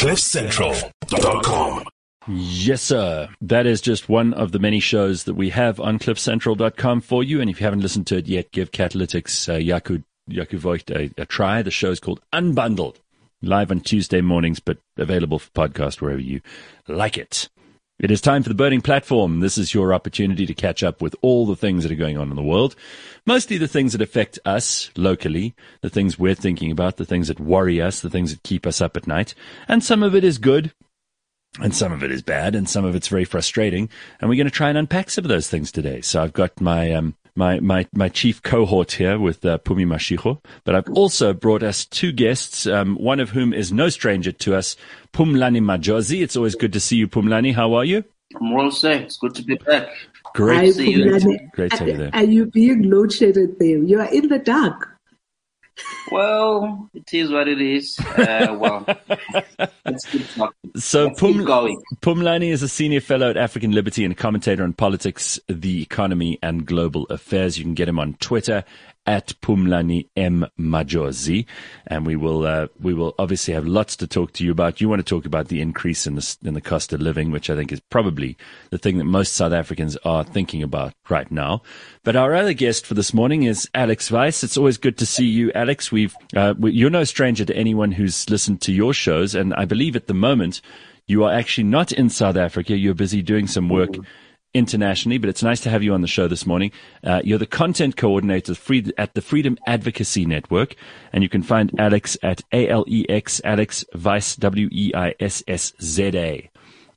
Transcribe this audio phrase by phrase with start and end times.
[0.00, 1.84] CliffCentral.com.
[2.26, 3.28] Yes, sir.
[3.42, 7.38] That is just one of the many shows that we have on CliffCentral.com for you.
[7.42, 9.58] And if you haven't listened to it yet, give Catalytics uh,
[10.56, 11.60] Voigt a, a try.
[11.60, 12.96] The show is called Unbundled,
[13.42, 16.40] live on Tuesday mornings, but available for podcast wherever you
[16.88, 17.50] like it.
[18.00, 19.40] It is time for the Burning Platform.
[19.40, 22.30] This is your opportunity to catch up with all the things that are going on
[22.30, 22.74] in the world.
[23.26, 27.38] Mostly the things that affect us locally, the things we're thinking about, the things that
[27.38, 29.34] worry us, the things that keep us up at night.
[29.68, 30.72] And some of it is good,
[31.60, 33.90] and some of it is bad, and some of it's very frustrating.
[34.18, 36.00] And we're going to try and unpack some of those things today.
[36.00, 40.40] So I've got my um, my, my, my chief cohort here with uh, Pumi Mashiko.
[40.64, 44.54] But I've also brought us two guests, um, one of whom is no stranger to
[44.54, 44.76] us,
[45.12, 46.22] Phumlani Majozi.
[46.22, 47.54] It's always good to see you, Phumlani.
[47.54, 48.04] How are you?
[48.36, 48.92] I'm well, sir.
[48.92, 49.88] It's good to be back.
[50.34, 51.40] Great Hi, to see you.
[51.52, 52.10] Great to have you there.
[52.12, 53.78] Are you being load shedded there?
[53.78, 54.89] You are in the dark.
[56.10, 57.98] Well, it is what it is.
[58.00, 58.84] Uh, well,
[59.84, 60.72] let's keep talking.
[60.76, 61.82] So Let's keep Pum, going.
[62.02, 66.38] Phumlani is a senior fellow at African Liberty and a commentator on politics, the economy,
[66.42, 67.58] and global affairs.
[67.58, 68.64] You can get him on Twitter
[69.10, 71.44] at Phumlani M Majozi,
[71.88, 74.80] and we will uh, we will obviously have lots to talk to you about.
[74.80, 77.50] You want to talk about the increase in the in the cost of living, which
[77.50, 78.36] I think is probably
[78.70, 81.62] the thing that most South Africans are thinking about right now.
[82.04, 84.44] But our other guest for this morning is Alex Weiss.
[84.44, 85.90] It's always good to see you, Alex.
[85.90, 89.64] We've uh, we, you're no stranger to anyone who's listened to your shows, and I
[89.64, 90.60] believe at the moment
[91.08, 92.76] you are actually not in South Africa.
[92.76, 93.96] You're busy doing some work
[94.54, 96.70] internationally, but it's nice to have you on the show this morning.
[97.04, 98.54] Uh, you're the content coordinator
[98.98, 100.76] at the Freedom Advocacy Network,
[101.12, 104.90] and you can find Alex at A-L-E-X, Alex Weiss, W-E-I-S-S-Z-A.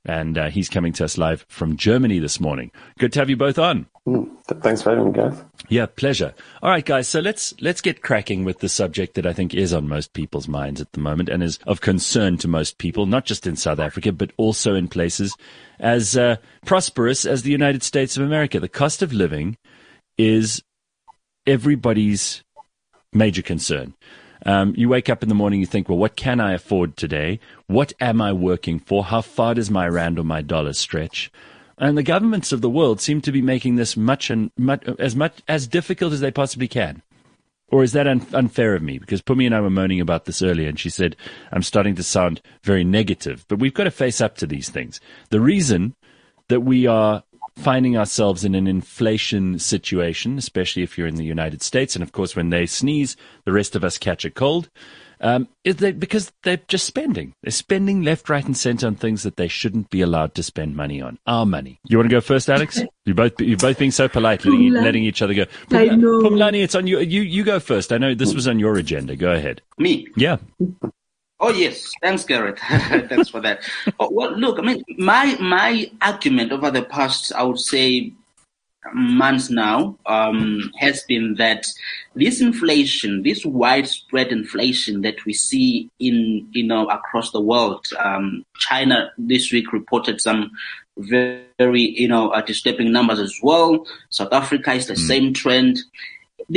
[0.06, 2.72] And uh, he's coming to us live from Germany this morning.
[3.00, 3.88] Good to have you both on.
[4.06, 4.30] Mm,
[4.62, 5.42] Thanks for having me, guys.
[5.70, 6.34] Yeah, pleasure.
[6.62, 7.08] All right, guys.
[7.08, 10.50] So let's let's get cracking with the subject that I think is on most people's
[10.50, 13.80] minds at the moment and is of concern to most people, not just in South
[13.80, 15.38] Africa but also in places
[15.80, 18.60] as uh, prosperous as the United States of America.
[18.60, 19.58] The cost of living
[20.18, 20.62] is
[21.48, 22.44] everybody's
[23.14, 23.94] major concern.
[24.46, 27.40] Um, you wake up in the morning, you think, well, what can I afford today?
[27.68, 29.06] What am I working for?
[29.06, 31.32] How far does my rand or my dollar stretch?
[31.78, 35.16] And the governments of the world seem to be making this much and much, as
[35.16, 37.02] much as difficult as they possibly can.
[37.70, 39.00] Or is that un- unfair of me?
[39.00, 41.16] Because Pumi and I were moaning about this earlier, and she said
[41.52, 43.46] I'm starting to sound very negative.
[43.48, 45.00] But we've got to face up to these things.
[45.30, 45.96] The reason
[46.50, 47.24] that we are
[47.56, 52.12] finding ourselves in an inflation situation, especially if you're in the United States, and of
[52.12, 53.16] course when they sneeze,
[53.46, 54.70] the rest of us catch a cold,
[55.24, 57.34] um, is they, because they're just spending.
[57.42, 60.76] They're spending left, right, and centre on things that they shouldn't be allowed to spend
[60.76, 61.18] money on.
[61.26, 61.80] Our money.
[61.88, 62.82] You want to go first, Alex?
[63.06, 65.44] You both you're both being so polite, letting, letting each other go.
[65.72, 66.22] I know.
[66.22, 67.00] Phumlani, it's on you.
[67.00, 67.92] You you go first.
[67.92, 69.18] I know this was on your agenda.
[69.18, 69.62] Go ahead.
[69.78, 70.08] Me.
[70.16, 70.38] Yeah.
[71.44, 72.58] Oh yes, thanks, Gareth.
[73.10, 73.70] thanks for that.
[74.00, 78.14] Oh, well, look, I mean, my my argument over the past, I would say,
[78.94, 81.66] months now, um, has been that
[82.16, 88.46] this inflation, this widespread inflation that we see in you know across the world, um,
[88.60, 90.50] China this week reported some
[90.98, 93.86] very, very you know uh, disturbing numbers as well.
[94.12, 95.80] South Africa is the same trend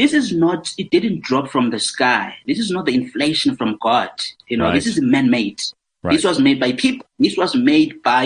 [0.00, 2.24] this is not it didn't drop from the sky.
[2.46, 4.10] This is not the inflation from god.
[4.50, 4.74] You know Right.
[4.78, 5.60] this is man-made.
[6.02, 6.12] Right.
[6.14, 7.06] this was made by people.
[7.18, 8.24] This was made by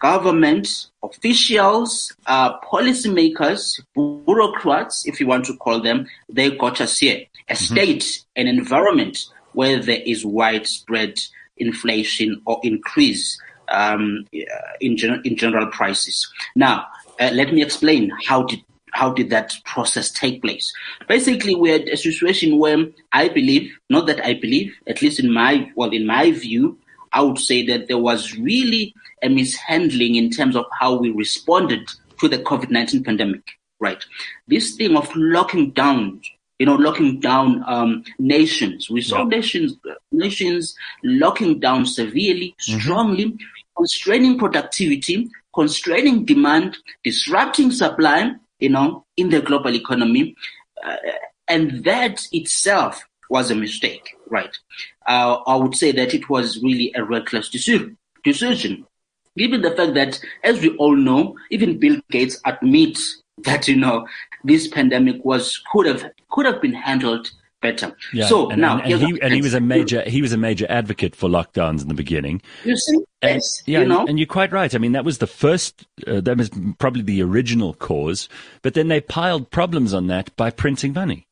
[0.00, 0.66] government
[1.02, 6.06] officials uh, policymakers bureaucrats if you want to call them.
[6.28, 7.20] They got us here.
[7.48, 8.04] A state
[8.36, 9.16] an environment
[9.52, 11.20] where there is widespread
[11.58, 14.26] inflation or increase um,
[14.80, 16.16] in, gen- in general prices.
[16.56, 16.86] Now
[17.20, 18.62] uh, let me explain how did
[18.92, 20.72] how did that process take place?
[21.08, 25.32] Basically, we had a situation where I believe, not that I believe, at least in
[25.32, 26.78] my, well, in my view,
[27.12, 31.90] I would say that there was really a mishandling in terms of how we responded
[32.20, 33.42] to the COVID-19 pandemic,
[33.80, 34.02] right?
[34.48, 36.20] This thing of locking down,
[36.58, 38.88] you know, locking down um, nations.
[38.88, 39.36] We saw Yeah.
[39.36, 39.76] nations,
[40.12, 43.36] nations locking down severely, strongly,
[43.76, 50.36] constraining productivity, constraining demand, disrupting supply, you know, in the global economy.
[50.84, 50.96] Uh,
[51.48, 54.56] and that itself was a mistake, right?
[55.06, 58.86] Uh, I would say that it was really a reckless decision, decision.
[59.36, 64.06] Given the fact that, as we all know, even Bill Gates admits that, you know,
[64.44, 67.30] this pandemic was, could have, could have been handled
[67.62, 67.96] better.
[68.12, 68.26] Yeah.
[68.26, 70.66] So and, now, and, and he and he was a major he was a major
[70.68, 72.42] advocate for lockdowns in the beginning.
[72.64, 74.74] You see, And, yes, yeah, you know, and you're quite right.
[74.74, 78.28] I mean, that was the first, uh, that was probably the original cause,
[78.62, 81.28] but then they piled problems on that by printing money.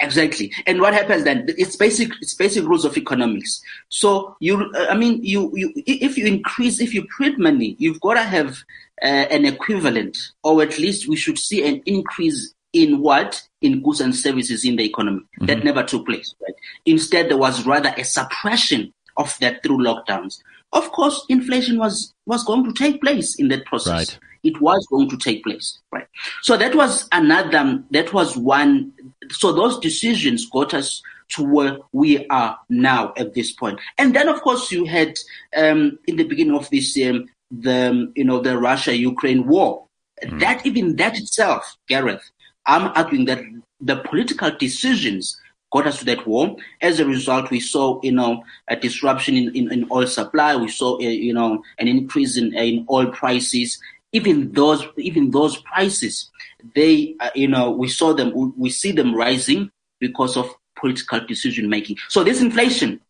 [0.00, 0.52] Exactly.
[0.66, 1.46] And what happens then?
[1.46, 2.10] It's basic.
[2.20, 3.62] It's basic rules of economics.
[3.88, 8.00] So you, uh, I mean, you, you, if you increase, if you print money, you've
[8.00, 8.58] got to have
[9.00, 14.00] uh, an equivalent, or at least we should see an increase in what in goods
[14.00, 15.20] and services in the economy.
[15.20, 15.46] Mm-hmm.
[15.46, 16.34] That never took place.
[16.42, 16.54] Right.
[16.86, 20.38] Instead, there was rather a suppression of that through lockdowns.
[20.72, 23.92] Of course, inflation was was going to take place in that process.
[23.92, 24.18] Right.
[24.42, 26.06] It was going to take place, right?
[26.42, 27.82] So that was another.
[27.90, 28.92] That was one.
[29.30, 31.02] So those decisions got us
[31.34, 33.78] to where we are now at this point.
[33.98, 35.18] And then, of course, you had
[35.56, 39.86] um, in the beginning of this year the you know the Russia Ukraine war.
[40.22, 40.40] Mm.
[40.40, 42.30] That even that itself, Gareth,
[42.66, 43.42] I'm arguing that
[43.80, 45.38] the political decisions
[45.72, 46.56] got us to that war.
[46.80, 50.54] As a result, we saw, you know, a disruption in, in, in oil supply.
[50.54, 53.80] We saw, uh, you know, an increase in, in oil prices.
[54.12, 56.30] Even those, even those prices,
[56.74, 61.20] they, uh, you know, we saw them, we, we see them rising because of political
[61.26, 61.96] decision making.
[62.08, 63.00] So this inflation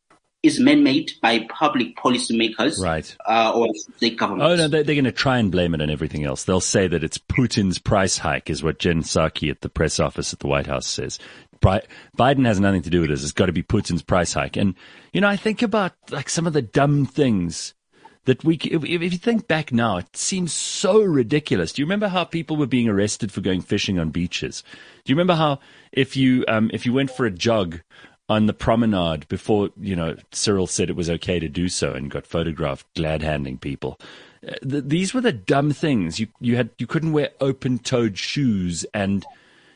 [0.42, 3.16] is man-made by public policymakers, right?
[3.28, 4.52] Uh, or state governments.
[4.52, 6.44] Oh no, they're, they're going to try and blame it on everything else.
[6.44, 10.32] They'll say that it's Putin's price hike, is what Jen Psaki at the press office
[10.32, 11.18] at the White House says.
[11.62, 13.22] Biden has nothing to do with this.
[13.22, 14.56] It's got to be Putin's price hike.
[14.56, 14.74] And,
[15.12, 17.74] you know, I think about like some of the dumb things
[18.24, 21.72] that we, if, if you think back now, it seems so ridiculous.
[21.72, 24.64] Do you remember how people were being arrested for going fishing on beaches?
[25.04, 25.60] Do you remember how
[25.92, 27.80] if you, um, if you went for a jog
[28.32, 32.10] on the promenade before, you know, Cyril said it was okay to do so and
[32.10, 34.00] got photographed glad handing people?
[34.46, 36.18] Uh, these were the dumb things.
[36.18, 39.24] You, you had, you couldn't wear open toed shoes and,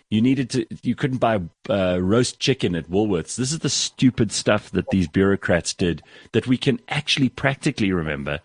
[0.09, 3.37] you needed to, you couldn't buy uh, roast chicken at Woolworths.
[3.37, 6.03] This is the stupid stuff that these bureaucrats did
[6.33, 8.41] that we can actually practically remember.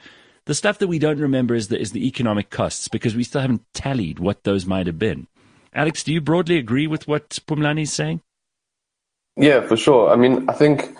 [0.45, 3.41] The stuff that we don't remember is the, is the economic costs because we still
[3.41, 5.27] haven't tallied what those might have been.
[5.73, 8.21] Alex, do you broadly agree with what Phumlani is saying?
[9.37, 10.11] Yeah, for sure.
[10.11, 10.95] I mean, I think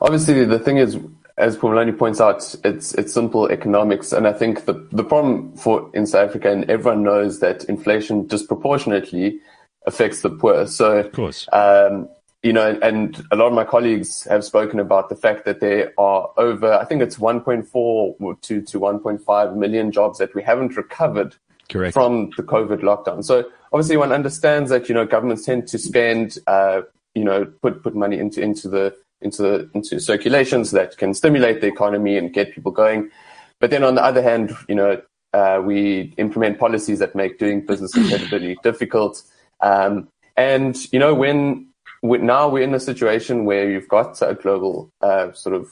[0.00, 0.98] obviously the thing is,
[1.36, 5.90] as Phumlani points out, it's it's simple economics, and I think the the problem for
[5.94, 9.40] in South Africa, and everyone knows that inflation disproportionately
[9.86, 10.66] affects the poor.
[10.66, 12.08] So, of course, um,
[12.42, 15.92] you know, and a lot of my colleagues have spoken about the fact that there
[15.98, 21.36] are over, I think it's 1.4 to, to 1.5 million jobs that we haven't recovered
[21.68, 21.92] Correct.
[21.92, 23.22] from the COVID lockdown.
[23.22, 26.82] So obviously one understands that, you know, governments tend to spend, uh,
[27.14, 31.14] you know, put, put money into, into the, into the, into circulation so that can
[31.14, 33.10] stimulate the economy and get people going.
[33.58, 35.00] But then on the other hand, you know,
[35.32, 39.22] uh, we implement policies that make doing business incredibly difficult.
[39.60, 41.68] Um, and you know, when,
[42.00, 45.68] when, now we're in a situation where you've got a global uh, sort of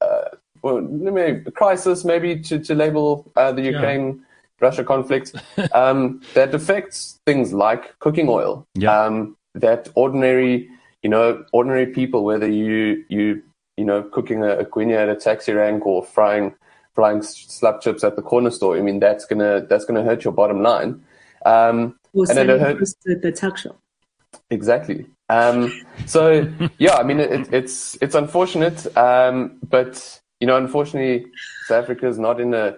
[0.00, 0.28] uh,
[0.62, 4.06] well, maybe crisis, maybe to, to label uh, the Ukraine.
[4.06, 4.26] Yeah.
[4.60, 5.34] Russia conflict
[5.72, 8.64] um, that affects things like cooking oil.
[8.76, 8.96] Yeah.
[8.96, 10.70] Um, that ordinary,
[11.02, 13.42] you know, ordinary people, whether you you
[13.76, 16.54] you know cooking a, a guinea at a taxi rank or frying
[16.94, 20.32] frying slap chips at the corner store, I mean that's gonna that's gonna hurt your
[20.32, 21.04] bottom line.
[21.44, 23.78] Um, or and it hurt the tuck shop.
[24.50, 25.06] Exactly.
[25.28, 25.72] Um,
[26.06, 31.26] so yeah, I mean it, it's it's unfortunate, um, but you know, unfortunately,
[31.66, 32.76] South Africa is not in a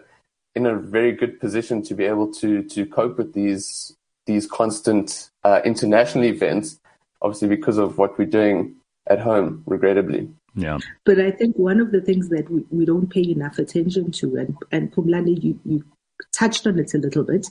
[0.54, 3.96] in a very good position to be able to to cope with these
[4.26, 6.78] these constant uh, international events.
[7.24, 8.76] Obviously, because of what we're doing
[9.08, 10.28] at home, regrettably.
[10.54, 10.78] Yeah.
[11.04, 14.36] But I think one of the things that we, we don't pay enough attention to,
[14.36, 15.84] and, and Phumlani, you, you
[16.32, 17.48] touched on it a little bit,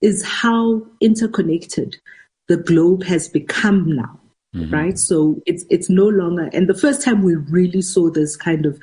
[0.00, 1.96] is how interconnected
[2.48, 4.18] the globe has become now.
[4.56, 4.72] Mm-hmm.
[4.72, 4.98] Right.
[4.98, 8.80] So it's, it's no longer, and the first time we really saw this kind of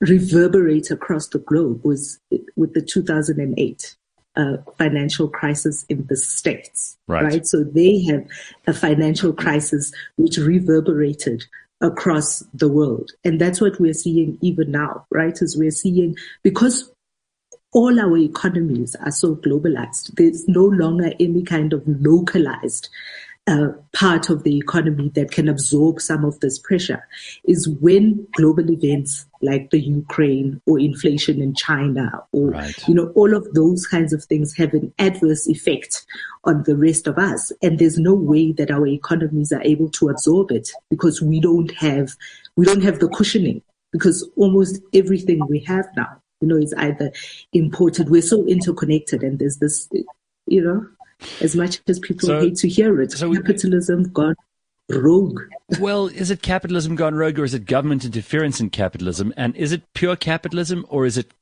[0.00, 2.18] reverberate across the globe was
[2.56, 3.96] with the 2008
[4.36, 6.96] uh, financial crisis in the States.
[7.06, 7.24] Right.
[7.24, 7.46] right.
[7.46, 8.26] So they have
[8.66, 11.44] a financial crisis which reverberated
[11.80, 13.10] across the world.
[13.24, 15.40] And that's what we're seeing even now, right?
[15.40, 16.90] As we're seeing, because
[17.72, 20.14] all our economies are so globalized.
[20.14, 22.88] There's no longer any kind of localized
[23.46, 27.06] uh, part of the economy that can absorb some of this pressure
[27.44, 32.88] is when global events like the Ukraine or inflation in China or, right.
[32.88, 36.06] you know, all of those kinds of things have an adverse effect
[36.44, 37.52] on the rest of us.
[37.62, 41.72] And there's no way that our economies are able to absorb it because we don't
[41.74, 42.12] have,
[42.56, 47.10] we don't have the cushioning because almost everything we have now you know, is either
[47.52, 48.10] imported.
[48.10, 49.88] We're so interconnected, and there's this,
[50.46, 50.86] you know,
[51.40, 54.34] as much as people so, hate to hear it, so capitalism we, gone
[54.88, 55.40] rogue.
[55.80, 59.32] well, is it capitalism gone rogue, or is it government interference in capitalism?
[59.36, 61.32] And is it pure capitalism, or is it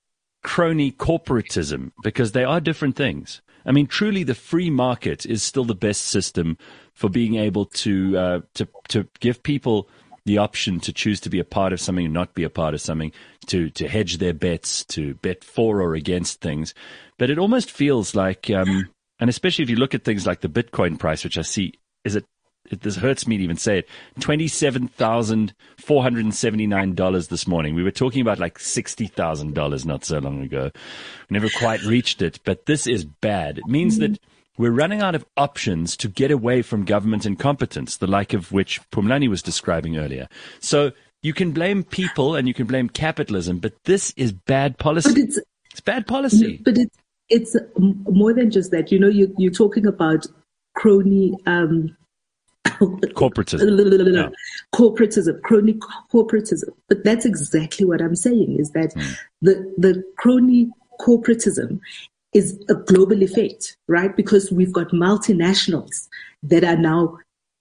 [0.42, 1.92] crony corporatism?
[2.02, 3.42] Because they are different things.
[3.64, 6.58] I mean, truly, the free market is still the best system
[6.94, 9.88] for being able to uh, to to give people
[10.24, 12.74] the option to choose to be a part of something and not be a part
[12.74, 13.12] of something,
[13.46, 16.74] to to hedge their bets, to bet for or against things.
[17.18, 18.88] But it almost feels like, um,
[19.22, 21.74] and especially if you look at things like the Bitcoin price, which I see
[22.04, 22.24] is it.
[22.68, 23.88] it this hurts me to even say it.
[24.18, 27.76] Twenty-seven thousand four hundred and seventy-nine dollars this morning.
[27.76, 30.72] We were talking about like sixty thousand dollars not so long ago.
[31.30, 33.58] We never quite reached it, but this is bad.
[33.58, 34.18] It means that
[34.58, 38.80] we're running out of options to get away from government incompetence, the like of which
[38.90, 40.26] Phumlani was describing earlier.
[40.58, 40.90] So
[41.22, 45.10] you can blame people and you can blame capitalism, but this is bad policy.
[45.10, 45.38] But it's,
[45.70, 46.60] it's bad policy.
[46.64, 46.98] But it's
[47.32, 48.92] it's more than just that.
[48.92, 50.26] You know, you, you're talking about
[50.74, 51.34] crony.
[51.46, 51.96] Um,
[52.66, 54.14] corporatism.
[54.14, 54.28] yeah.
[54.74, 55.78] Corporatism, crony
[56.12, 56.68] corporatism.
[56.88, 59.16] But that's exactly what I'm saying is that mm.
[59.40, 60.70] the, the crony
[61.00, 61.80] corporatism
[62.32, 64.14] is a global effect, right?
[64.16, 66.08] Because we've got multinationals
[66.42, 67.18] that are now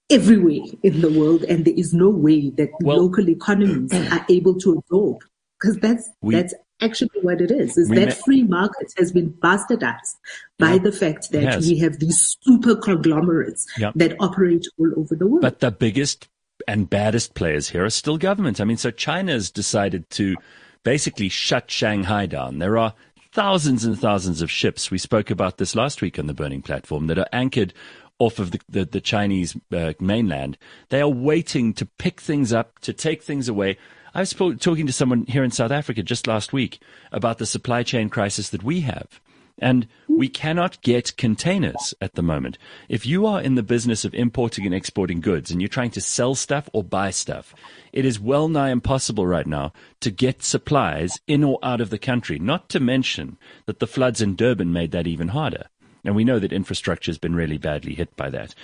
[0.10, 4.56] everywhere in the world, and there is no way that well, local economies are able
[4.60, 5.24] to absorb.
[5.60, 7.78] Because that's we, that's actually what it is.
[7.78, 10.18] Is that free market has been bastardized
[10.58, 13.92] by yeah, the fact that we have these super conglomerates yeah.
[13.96, 15.42] that operate all over the world.
[15.42, 16.28] But the biggest
[16.68, 18.60] and baddest players here are still governments.
[18.60, 20.36] I mean, so China's decided to
[20.84, 22.60] basically shut Shanghai down.
[22.60, 22.94] There are
[23.32, 24.92] thousands and thousands of ships.
[24.92, 27.74] We spoke about this last week on the Burning Platform that are anchored
[28.20, 30.58] off of the, the, the Chinese uh, mainland.
[30.90, 33.78] They are waiting to pick things up, to take things away.
[34.13, 36.80] I was talking to someone here in South Africa just last week
[37.12, 39.22] about the supply chain crisis that we have.
[39.58, 42.58] And we cannot get containers at the moment.
[42.89, 46.01] If you are in the business of importing and exporting goods and you're trying to
[46.01, 47.53] sell stuff or buy stuff,
[47.94, 52.00] it is well nigh impossible right now to get supplies in or out of the
[52.00, 55.68] country, not to mention that the floods in Durban made that even harder.
[56.03, 58.56] And we know that infrastructure has been really badly hit by that.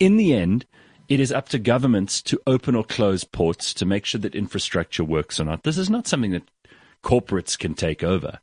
[0.00, 0.66] In the end,
[1.08, 5.04] it is up to governments to open or close ports to make sure that infrastructure
[5.04, 5.62] works or not.
[5.62, 6.48] This is not something that
[7.02, 8.38] corporates can take over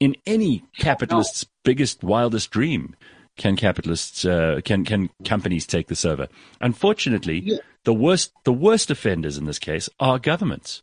[0.00, 1.50] in any capitalist's no.
[1.64, 2.94] biggest, wildest dream
[3.36, 6.28] can capitalists uh, can can companies take this over.
[6.60, 7.58] Unfortunately, yeah.
[7.84, 10.82] the worst the worst offenders in this case are governments.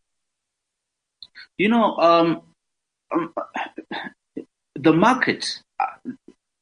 [1.58, 2.42] You know, um,
[3.14, 3.34] um,
[4.76, 5.86] the market, uh,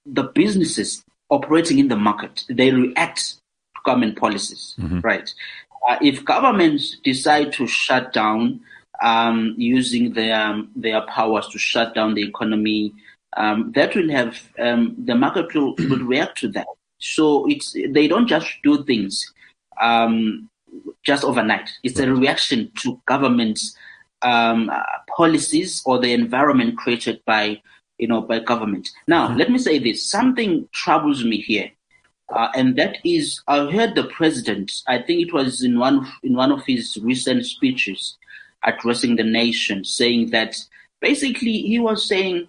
[0.05, 3.35] the businesses operating in the market, they react
[3.83, 4.99] government policies, mm-hmm.
[5.01, 5.33] right?
[5.87, 8.61] Uh, if governments decide to shut down
[9.03, 12.93] um, using their their powers to shut down the economy.
[13.35, 16.67] Um, that will have um, the market will, will, react to that.
[16.99, 19.31] So it's they don't just do things
[19.81, 20.49] um,
[21.03, 21.69] just overnight.
[21.83, 23.75] It's a reaction to government's
[24.21, 24.81] um, uh,
[25.17, 27.61] policies or the environment created by
[27.97, 28.89] you know by government.
[29.07, 29.37] Now, mm-hmm.
[29.37, 31.71] let me say this: something troubles me here.
[32.29, 34.71] Uh, and that is, I heard the president.
[34.87, 38.17] I think it was in one in one of his recent speeches
[38.63, 40.55] addressing the nation, saying that
[41.01, 42.47] basically he was saying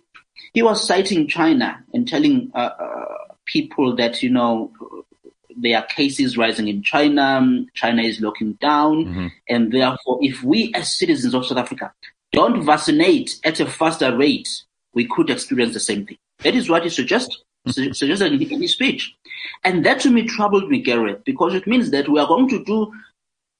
[0.53, 4.73] he was citing China and telling uh, uh, people that you know
[5.57, 9.27] there are cases rising in China, China is locking down, mm-hmm.
[9.49, 11.93] and therefore, if we as citizens of South Africa
[12.33, 14.49] don't vaccinate at a faster rate,
[14.93, 16.19] we could experience the same thing.
[16.39, 19.15] That is what he suggested, suggested in his speech.
[19.63, 22.65] And that to me troubled me, Gareth, because it means that we are going to
[22.65, 22.93] do,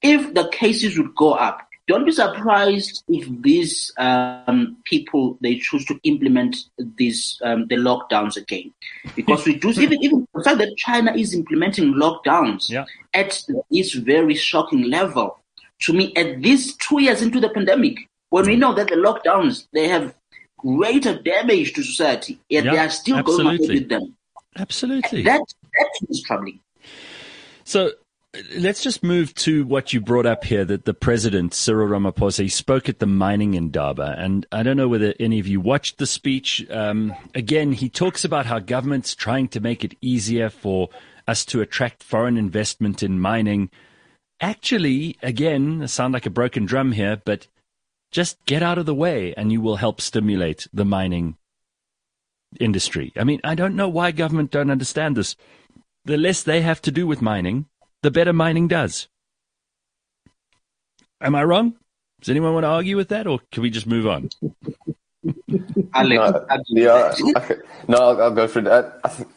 [0.01, 5.85] if the cases would go up, don't be surprised if these um, people they choose
[5.85, 8.73] to implement these um, the lockdowns again,
[9.15, 12.85] because we do even even the fact that China is implementing lockdowns yeah.
[13.13, 15.39] at this very shocking level.
[15.81, 17.97] To me, at this two years into the pandemic,
[18.29, 20.15] when we know that the lockdowns they have
[20.57, 23.57] greater damage to society, yet yeah, they are still absolutely.
[23.57, 24.15] going on with them.
[24.57, 25.41] Absolutely, that
[25.73, 26.59] that is troubling.
[27.63, 27.91] So
[28.55, 32.49] Let's just move to what you brought up here that the president, Cyril Ramaphosa, he
[32.49, 34.15] spoke at the mining indaba.
[34.17, 36.65] And I don't know whether any of you watched the speech.
[36.69, 40.89] Um, again, he talks about how government's trying to make it easier for
[41.27, 43.69] us to attract foreign investment in mining.
[44.41, 47.47] Actually, again, I sound like a broken drum here, but
[48.15, 51.35] just get out of the way and you will help stimulate the mining
[52.61, 53.11] industry.
[53.17, 55.35] I mean, I don't know why government don't understand this.
[56.05, 57.65] The less they have to do with mining,
[58.03, 59.09] the better mining does.
[61.19, 61.75] Am I wrong?
[62.21, 64.29] Does anyone want to argue with that, or can we just move on?
[65.49, 67.55] no, yeah, okay.
[67.89, 69.27] no, I'll, I'll, go for that.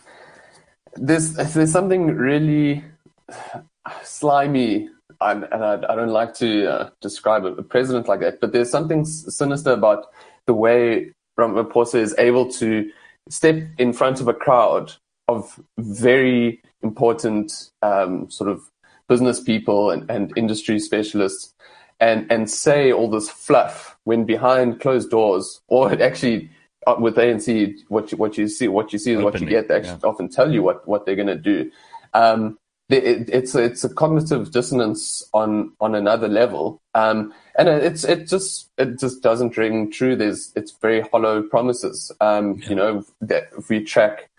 [0.95, 2.85] There's there's something really
[4.05, 4.89] slimy,
[5.21, 8.71] and, and I, I, don't like to uh, describe a president like that, but there's
[8.71, 10.07] something sinister about
[10.47, 12.91] the way Ramaphosa is able to
[13.29, 14.93] step in front of a crowd
[15.29, 18.63] of very important um, sort of
[19.09, 21.55] business people and, and industry specialists
[22.01, 26.51] and, and say all this fluff when behind closed doors, or actually
[26.87, 29.69] uh, with ANC, what you, what you see, what you see is what you get.
[29.69, 30.09] They actually yeah.
[30.09, 31.71] often tell you what, what they're going to do.
[32.15, 32.59] Um,
[32.90, 38.28] it, it's a, it's a cognitive dissonance on on another level, um, and it's it
[38.28, 40.16] just it just doesn't ring true.
[40.16, 42.11] There's it's very hollow promises.
[42.21, 42.68] Um, yeah.
[42.71, 44.30] You know, that if we track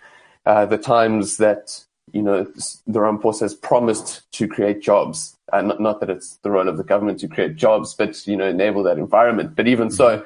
[0.47, 2.43] uh, the times that you know
[2.87, 6.77] the Ramaphosa has promised to create jobs, uh, not, not that it's the role of
[6.77, 9.55] the government to create jobs, but you know enable that environment.
[9.55, 10.25] But even so,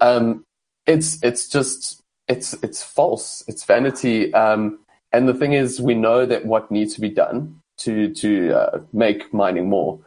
[0.00, 0.44] um,
[0.86, 3.42] it's it's just it's it's false.
[3.48, 4.32] It's vanity.
[4.32, 4.78] Um,
[5.12, 8.80] and the thing is, we know that what needs to be done to to uh,
[8.92, 9.98] make mining more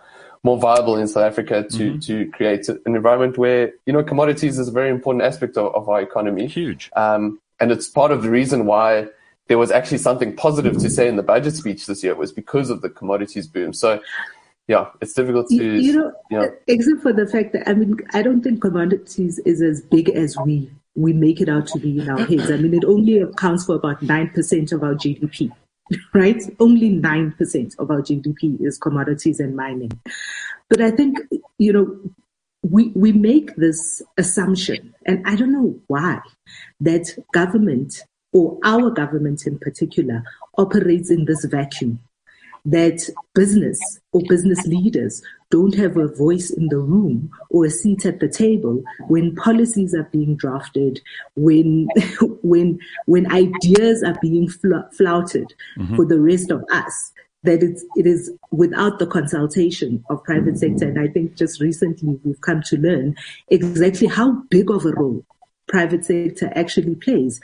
[0.44, 2.00] more viable in South Africa to mm-hmm.
[2.00, 5.90] to create an environment where you know commodities is a very important aspect of, of
[5.90, 6.48] our economy.
[6.48, 6.90] Huge.
[6.96, 9.08] Um, and it's part of the reason why
[9.48, 12.70] there was actually something positive to say in the budget speech this year was because
[12.70, 13.74] of the commodities boom.
[13.74, 14.00] So
[14.68, 17.98] yeah, it's difficult to you know, you know, except for the fact that I mean
[18.14, 22.00] I don't think commodities is as big as we we make it out to be
[22.00, 22.52] in our heads.
[22.52, 25.52] I mean it only accounts for about nine percent of our GDP.
[26.14, 26.42] Right?
[26.60, 29.92] Only 9% of our GDP is commodities and mining.
[30.70, 31.20] But I think,
[31.58, 31.98] you know,
[32.62, 36.20] we, we make this assumption, and I don't know why,
[36.82, 38.04] that government
[38.34, 40.24] or our government in particular
[40.58, 42.00] operates in this vacuum
[42.66, 43.00] that
[43.34, 43.80] business
[44.12, 48.28] or business leaders don't have a voice in the room or a seat at the
[48.28, 51.02] table when policies are being drafted,
[51.36, 51.88] when
[52.42, 55.96] when when ideas are being flouted mm-hmm.
[55.96, 57.12] for the rest of us.
[57.44, 60.86] That it's, it is without the consultation of private sector.
[60.86, 63.16] And I think just recently we've come to learn
[63.50, 65.24] exactly how big of a role
[65.68, 67.40] private sector actually plays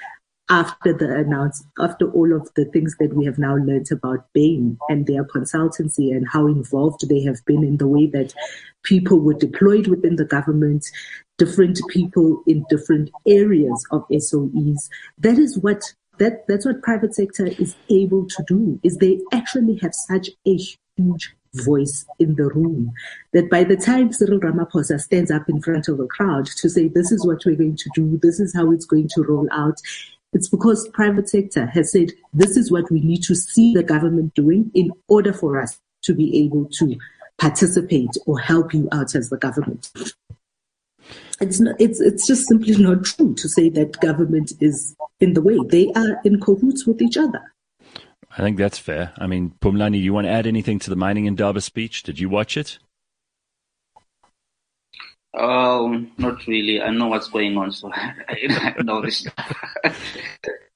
[0.49, 4.77] after the announce after all of the things that we have now learned about Bain
[4.89, 8.33] and their consultancy and how involved they have been in the way that
[8.83, 10.85] people were deployed within the government,
[11.37, 14.89] different people in different areas of SOEs.
[15.17, 19.79] That is what that that's what private sector is able to do is they actually
[19.81, 20.57] have such a
[20.97, 22.91] huge voice in the room
[23.31, 26.87] that by the time Cyril Ramaphosa stands up in front of a crowd to say
[26.87, 29.79] this is what we're going to do this is how it's going to roll out
[30.33, 34.33] it's because private sector has said this is what we need to see the government
[34.33, 36.97] doing in order for us to be able to
[37.37, 39.91] participate or help you out as the government.
[41.41, 45.41] It's not, it's it's just simply not true to say that government is in the
[45.41, 45.57] way.
[45.67, 47.41] They are in cahoots with each other.
[48.35, 49.13] I think that's fair.
[49.17, 52.03] I mean, Phumlani, you want to add anything to the mining Indaba speech?
[52.03, 52.79] Did you watch it?
[55.37, 56.81] Um, not really.
[56.81, 59.57] I know what's going on, so I, know this stuff.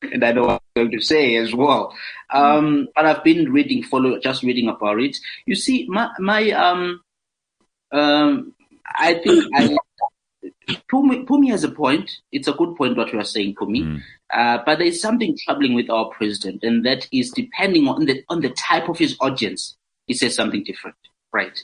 [0.02, 1.96] and I know what I'm going to say as well.
[2.32, 5.18] Um, but I've been reading, follow, just reading about it.
[5.46, 7.02] You see, my, my, um,
[7.92, 8.54] um,
[8.96, 9.78] I think I,
[10.92, 12.20] Pumi, Phumi has a point.
[12.32, 13.84] It's a good point what you are saying, Pumi.
[13.84, 14.02] Mm.
[14.34, 18.24] Uh, but there is something troubling with our president, and that is depending on the
[18.30, 20.98] on the type of his audience, he says something different,
[21.32, 21.58] right?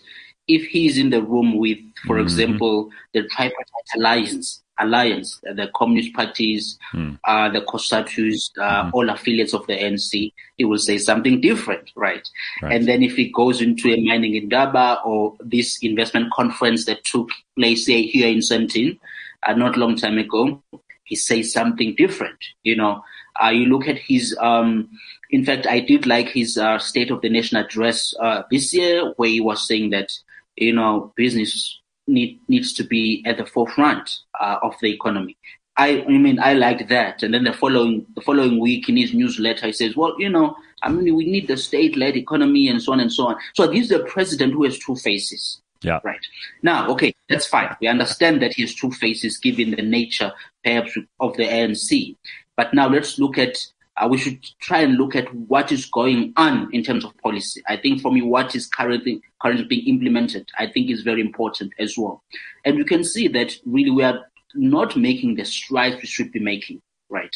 [0.47, 2.23] If he's in the room with, for mm-hmm.
[2.23, 7.17] example, the tripartite alliance, alliance, the communist parties, mm.
[7.25, 8.89] uh, the COSATUs, uh, mm-hmm.
[8.93, 12.27] all affiliates of the ANC, he will say something different, right?
[12.61, 12.73] right?
[12.73, 17.29] And then if he goes into a mining Indaba or this investment conference that took
[17.55, 18.99] place here in Sandton,
[19.43, 20.61] uh, not long time ago,
[21.03, 23.03] he says something different, you know.
[23.43, 24.89] Uh, you look at his, um,
[25.31, 29.13] in fact, I did like his uh, State of the Nation address uh, this year,
[29.17, 30.11] where he was saying that
[30.55, 35.37] you know, business need, needs to be at the forefront uh, of the economy.
[35.75, 37.23] I, I mean, I like that.
[37.23, 40.55] And then the following, the following week in his newsletter, he says, well, you know,
[40.83, 43.37] I mean, we need the state-led economy and so on and so on.
[43.53, 45.61] So this is a president who has two faces.
[45.81, 45.99] Yeah.
[46.03, 46.19] Right.
[46.61, 47.75] Now, okay, that's fine.
[47.81, 50.31] We understand that he has two faces given the nature
[50.63, 52.15] perhaps of the ANC.
[52.55, 53.57] But now let's look at
[53.97, 57.61] uh, we should try and look at what is going on in terms of policy.
[57.67, 61.73] I think for me, what is currently currently being implemented, I think is very important
[61.79, 62.23] as well.
[62.65, 64.19] And you can see that really we are
[64.55, 67.35] not making the strides we should be making, right?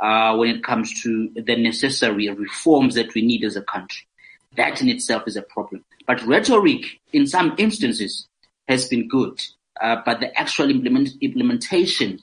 [0.00, 4.06] Uh, when it comes to the necessary reforms that we need as a country.
[4.56, 5.84] That in itself is a problem.
[6.06, 8.26] But rhetoric, in some instances,
[8.68, 9.40] has been good.
[9.80, 12.20] Uh, but the actual implement, implementation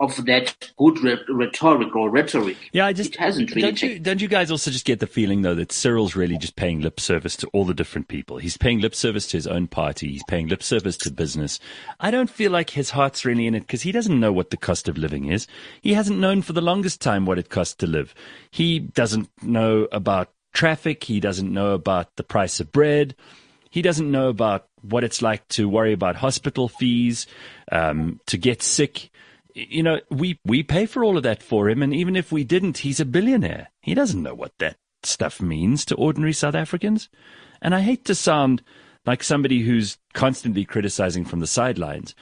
[0.00, 2.56] of that good re- rhetoric or rhetoric.
[2.72, 3.62] Yeah, I just it hasn't really.
[3.62, 6.56] Don't you, don't you guys also just get the feeling though that Cyril's really just
[6.56, 8.38] paying lip service to all the different people?
[8.38, 10.08] He's paying lip service to his own party.
[10.12, 11.58] He's paying lip service to business.
[11.98, 14.56] I don't feel like his heart's really in it because he doesn't know what the
[14.56, 15.46] cost of living is.
[15.80, 18.14] He hasn't known for the longest time what it costs to live.
[18.50, 21.04] He doesn't know about traffic.
[21.04, 23.16] He doesn't know about the price of bread.
[23.70, 27.26] He doesn't know about what it's like to worry about hospital fees,
[27.72, 29.10] um, to get sick
[29.68, 31.82] you know, we, we pay for all of that for him.
[31.82, 33.70] And even if we didn't, he's a billionaire.
[33.80, 37.08] He doesn't know what that stuff means to ordinary South Africans.
[37.60, 38.62] And I hate to sound
[39.04, 42.14] like somebody who's constantly criticizing from the sidelines.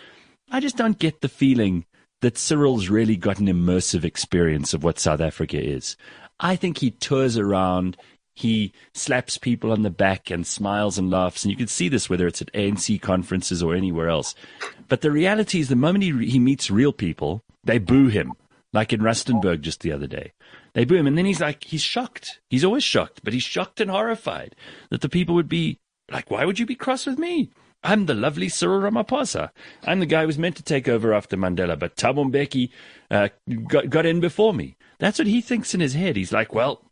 [0.51, 1.85] I just don't get the feeling
[2.20, 5.96] that Cyril's really got an immersive experience of what South Africa is.
[6.40, 7.96] I think he tours around,
[8.37, 11.42] he slaps people on the back and smiles and laughs.
[11.42, 14.35] And you can see this whether it's at ANC conferences or anywhere else.
[14.88, 18.35] But the reality is the moment he, he meets real people, they boo him,
[18.75, 20.33] like in Rustenburg just the other day.
[20.75, 21.07] They boo him.
[21.07, 22.40] And then he's like, he's shocked.
[22.51, 24.55] He's always shocked, but he's shocked and horrified
[24.90, 25.79] that the people would be
[26.12, 27.49] like, why would you be cross with me?
[27.83, 29.49] I'm the lovely Cyril Ramaphosa.
[29.87, 32.68] I'm the guy who was meant to take over after Mandela, but Thabo Mbeki
[33.11, 33.29] uh,
[33.66, 34.77] got, got in before me.
[34.99, 36.16] That's what he thinks in his head.
[36.16, 36.83] He's like, well,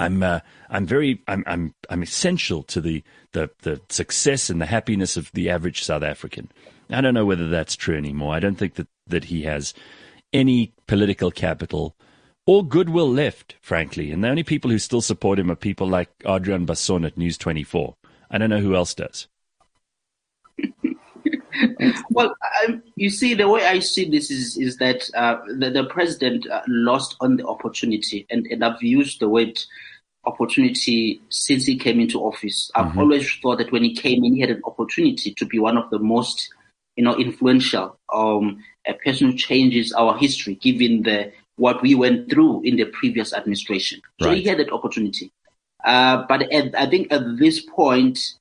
[0.00, 4.66] I'm uh, I'm very I'm I'm I'm essential to the, the the success and the
[4.66, 6.50] happiness of the average South African.
[6.90, 8.34] I don't know whether that's true anymore.
[8.34, 9.74] I don't think that, that he has
[10.32, 11.94] any political capital
[12.46, 14.10] or goodwill left, frankly.
[14.10, 17.38] And the only people who still support him are people like Adrian Basson at News
[17.38, 17.94] 24.
[18.30, 19.28] I don't know who else does.
[22.10, 22.34] well,
[22.66, 26.48] um, you see, the way I see this is is that uh, the, the, president
[26.48, 29.58] uh, lost on the opportunity, and, and I've used the word
[30.24, 32.70] opportunity since he came into office.
[32.74, 32.98] I've mm-hmm.
[32.98, 35.88] always thought that when he came in, he had an opportunity to be one of
[35.90, 36.52] the most,
[36.96, 42.30] you know, influential, um, a person who changes our history, given the what we went
[42.30, 44.00] through in the previous administration.
[44.20, 45.30] So he had that opportunity.
[45.84, 48.39] Uh, but at, I think at this point, uh,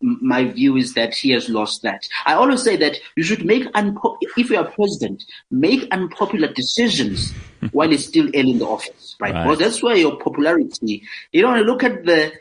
[0.00, 2.06] my view is that he has lost that.
[2.24, 7.32] I always say that you should make unpo- if you are president, make unpopular decisions
[7.72, 9.34] while he's still early in the office, right?
[9.34, 9.46] right.
[9.46, 11.02] Well, that's where your popularity.
[11.32, 12.32] You know, look at the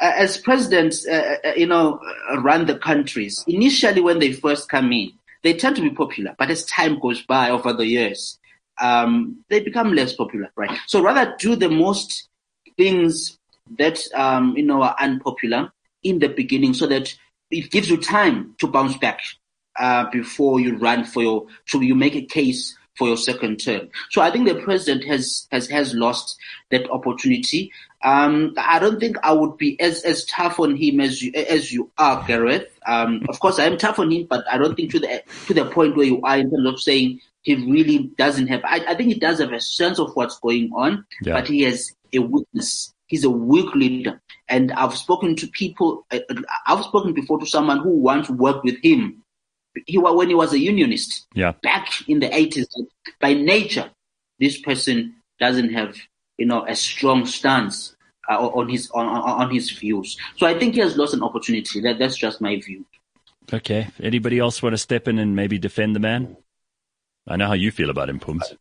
[0.00, 2.00] uh, as presidents, uh, uh, you know,
[2.38, 3.44] run the countries.
[3.46, 5.10] Initially, when they first come in,
[5.42, 8.38] they tend to be popular, but as time goes by over the years,
[8.80, 10.78] um, they become less popular, right?
[10.86, 12.28] So rather do the most
[12.76, 13.38] things
[13.78, 17.14] that um, you know are unpopular in the beginning, so that
[17.50, 19.20] it gives you time to bounce back
[19.78, 21.46] uh, before you run for your.
[21.66, 23.88] So you make a case for your second term.
[24.10, 26.36] So I think the president has has has lost
[26.70, 27.72] that opportunity.
[28.04, 31.72] Um, I don't think I would be as as tough on him as you as
[31.72, 32.68] you are, Gareth.
[32.86, 35.54] Um, of course, I am tough on him, but I don't think to the to
[35.54, 38.62] the point where you are in terms of saying he really doesn't have.
[38.64, 41.34] I, I think he does have a sense of what's going on, yeah.
[41.34, 42.91] but he has a weakness.
[43.12, 46.06] He's a weak leader, and I've spoken to people.
[46.10, 46.20] Uh,
[46.66, 49.22] I've spoken before to someone who once worked with him
[49.86, 51.26] he when he was a unionist.
[51.34, 51.52] Yeah.
[51.62, 52.66] Back in the eighties,
[53.20, 53.90] by nature,
[54.38, 55.96] this person doesn't have
[56.38, 57.94] you know a strong stance
[58.30, 60.16] uh, on his on, on his views.
[60.36, 61.80] So I think he has lost an opportunity.
[61.80, 62.84] That that's just my view.
[63.52, 63.88] Okay.
[64.00, 66.36] Anybody else want to step in and maybe defend the man?
[67.26, 68.54] I know how you feel about him, Pums.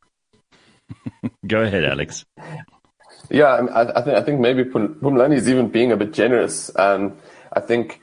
[1.48, 2.26] Go ahead, Alex.
[3.32, 6.70] Yeah, I, I think I think maybe Phumlani is even being a bit generous.
[6.78, 7.18] Um,
[7.54, 8.02] I think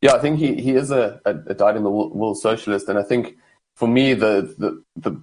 [0.00, 3.02] yeah, I think he, he is a, a, a in the wool socialist, and I
[3.02, 3.36] think
[3.74, 5.20] for me the the the,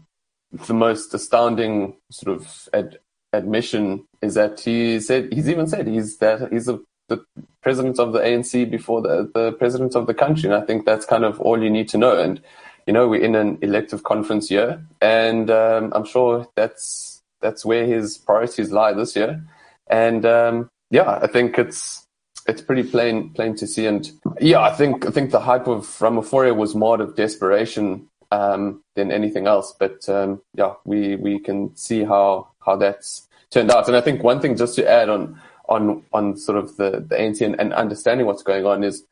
[0.68, 3.00] the most astounding sort of ad,
[3.32, 7.24] admission is that he said he's even said he's that he's a, the
[7.62, 11.06] president of the ANC before the the president of the country, and I think that's
[11.06, 12.20] kind of all you need to know.
[12.22, 12.42] And
[12.88, 17.86] you know, we're in an elective conference year, and um, I'm sure that's that's where
[17.86, 19.44] his priorities lie this year.
[19.88, 22.06] And um, yeah, I think it's
[22.48, 23.86] it's pretty plain plain to see.
[23.86, 28.82] And yeah, I think I think the hype of Ramaphosa was more of desperation um,
[28.96, 29.74] than anything else.
[29.78, 33.88] But um, yeah, we we can see how how that's turned out.
[33.88, 37.16] And I think one thing just to add on on on sort of the the
[37.16, 39.04] ANC and, and understanding what's going on is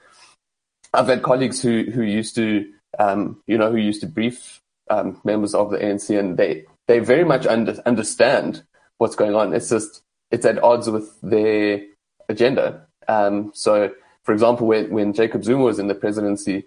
[0.93, 5.19] I've had colleagues who who used to um, you know who used to brief um,
[5.23, 8.63] members of the ANC, and they they very much under, understand
[8.97, 9.53] what's going on.
[9.53, 11.81] It's just it's at odds with their
[12.29, 12.87] agenda.
[13.07, 13.91] Um, so,
[14.23, 16.65] for example, when, when Jacob Zuma was in the presidency,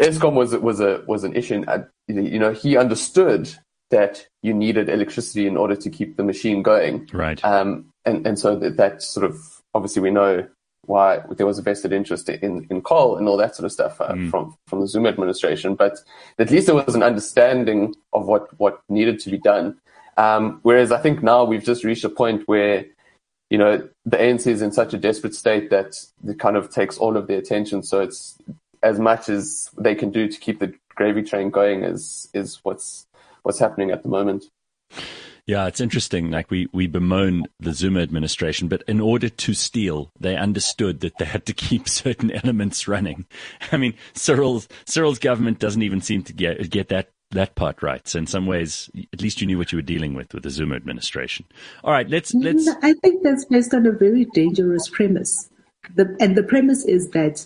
[0.00, 1.64] Eskom was was a was an issue.
[1.66, 3.48] And, you know, he understood
[3.90, 7.08] that you needed electricity in order to keep the machine going.
[7.12, 7.42] Right.
[7.44, 10.46] Um, and and so that, that sort of obviously we know
[10.86, 14.00] why there was a vested interest in, in coal and all that sort of stuff
[14.00, 14.30] uh, mm.
[14.30, 15.74] from, from the Zuma administration.
[15.74, 15.98] But
[16.38, 19.78] at least there was an understanding of what, what needed to be done.
[20.16, 22.86] Um, whereas I think now we've just reached a point where,
[23.50, 25.96] you know, the ANC is in such a desperate state that
[26.26, 27.82] it kind of takes all of the attention.
[27.82, 28.38] So it's
[28.82, 33.06] as much as they can do to keep the gravy train going is, is what's,
[33.42, 34.44] what's happening at the moment.
[35.46, 36.32] Yeah, it's interesting.
[36.32, 41.18] Like we, we bemoan the Zuma administration, but in order to steal, they understood that
[41.18, 43.26] they had to keep certain elements running.
[43.72, 48.06] I mean, Cyril's, Cyril's government doesn't even seem to get, get that, that part right.
[48.08, 50.50] So in some ways, at least you knew what you were dealing with with the
[50.50, 51.46] Zuma administration.
[51.84, 52.68] All right, let's, let's.
[52.82, 55.48] I think that's based on a very dangerous premise.
[55.94, 57.44] The, and the premise is that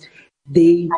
[0.48, 0.88] they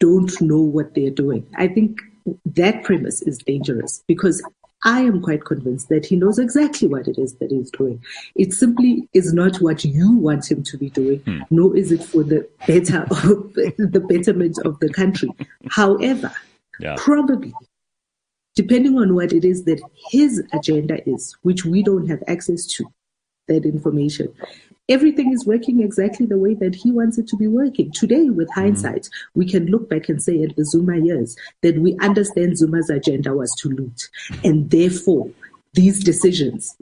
[0.00, 1.46] don't know what they're doing.
[1.56, 2.00] I think
[2.44, 4.42] that premise is dangerous because
[4.84, 8.02] I am quite convinced that he knows exactly what it is that he's doing.
[8.34, 11.40] It simply is not what you want him to be doing, hmm.
[11.50, 15.30] nor is it for the better of, the betterment of the country.
[15.70, 16.30] However,
[16.78, 16.96] yeah.
[16.98, 17.54] probably
[18.54, 22.84] depending on what it is that his agenda is, which we don't have access to
[23.48, 24.32] that information,
[24.88, 27.90] everything is working exactly the way that he wants it to be working.
[27.92, 28.60] Today, with mm-hmm.
[28.60, 29.38] hindsight, mm-hmm.
[29.38, 33.34] we can look back and say at the Zuma years that we understand Zuma's agenda
[33.34, 34.08] was to loot.
[34.42, 35.30] And therefore,
[35.72, 36.76] these decisions,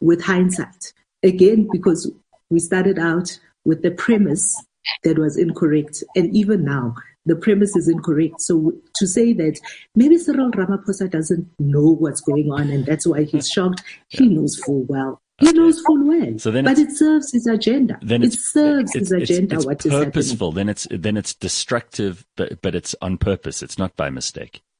[0.00, 2.10] with hindsight, again, because
[2.50, 4.64] we started out with the premise
[5.04, 6.02] that was incorrect.
[6.16, 8.40] And even now, the premise is incorrect.
[8.40, 9.60] So to say that
[9.94, 14.56] maybe Cyril Ramaphosa doesn't know what's going on and that's why he's shocked, he knows
[14.56, 16.38] full well he knows full well.
[16.38, 17.98] So then but it serves his agenda.
[18.02, 19.56] Then it serves it's, his agenda.
[19.56, 20.52] It's, it's purposeful.
[20.52, 23.62] Then it's then it's destructive, but but it's on purpose.
[23.62, 24.62] It's not by mistake.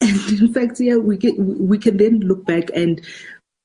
[0.00, 3.04] And in fact, yeah, we can we can then look back and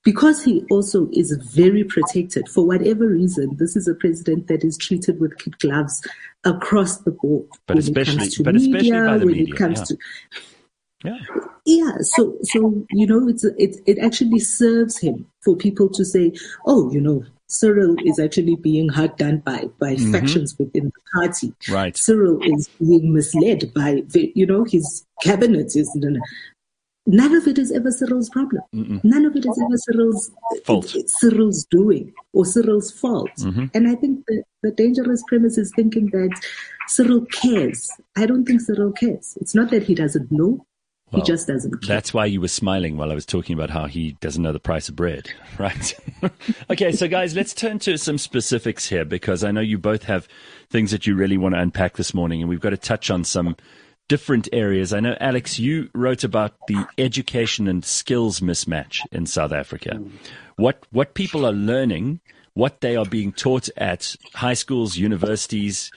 [0.03, 3.55] because he also is very protected for whatever reason.
[3.57, 6.05] This is a president that is treated with kid gloves
[6.43, 7.47] across the board.
[7.67, 9.53] But especially, but media, especially by the when media.
[9.53, 9.85] It comes yeah.
[9.85, 9.97] to,
[11.03, 11.19] yeah.
[11.65, 11.97] Yeah.
[12.01, 16.33] So, so, you know, it's, it, it actually serves him for people to say,
[16.65, 20.11] oh, you know, Cyril is actually being hard done by, by mm-hmm.
[20.11, 21.53] factions within the party.
[21.69, 21.95] Right.
[21.95, 25.89] Cyril is being misled by, the, you know, his cabinet is,
[27.05, 28.63] none of it is ever Cyril's problem.
[28.73, 29.03] Mm-mm.
[29.03, 30.31] None of it is ever Cyril's
[30.65, 30.95] fault.
[31.07, 33.29] Cyril's doing or Cyril's fault.
[33.39, 33.65] Mm-hmm.
[33.73, 36.31] And I think the, the dangerous premise is thinking that
[36.87, 37.89] Cyril cares.
[38.17, 39.37] I don't think Cyril cares.
[39.39, 40.65] It's not that he doesn't know.
[41.13, 41.71] Well, he just doesn't.
[41.81, 41.95] Care.
[41.95, 44.59] That's why you were smiling while I was talking about how he doesn't know the
[44.59, 45.95] price of bread, right?
[46.71, 50.27] okay, so guys, let's turn to some specifics here because I know you both have
[50.69, 53.23] things that you really want to unpack this morning, and we've got to touch on
[53.23, 53.55] some
[54.07, 54.91] different areas.
[54.91, 59.95] I know, Alex, you wrote about the education and skills mismatch in South Africa.
[59.95, 60.09] Hmm.
[60.55, 62.21] What what people are learning
[62.53, 65.91] what they are being taught at high schools, universities,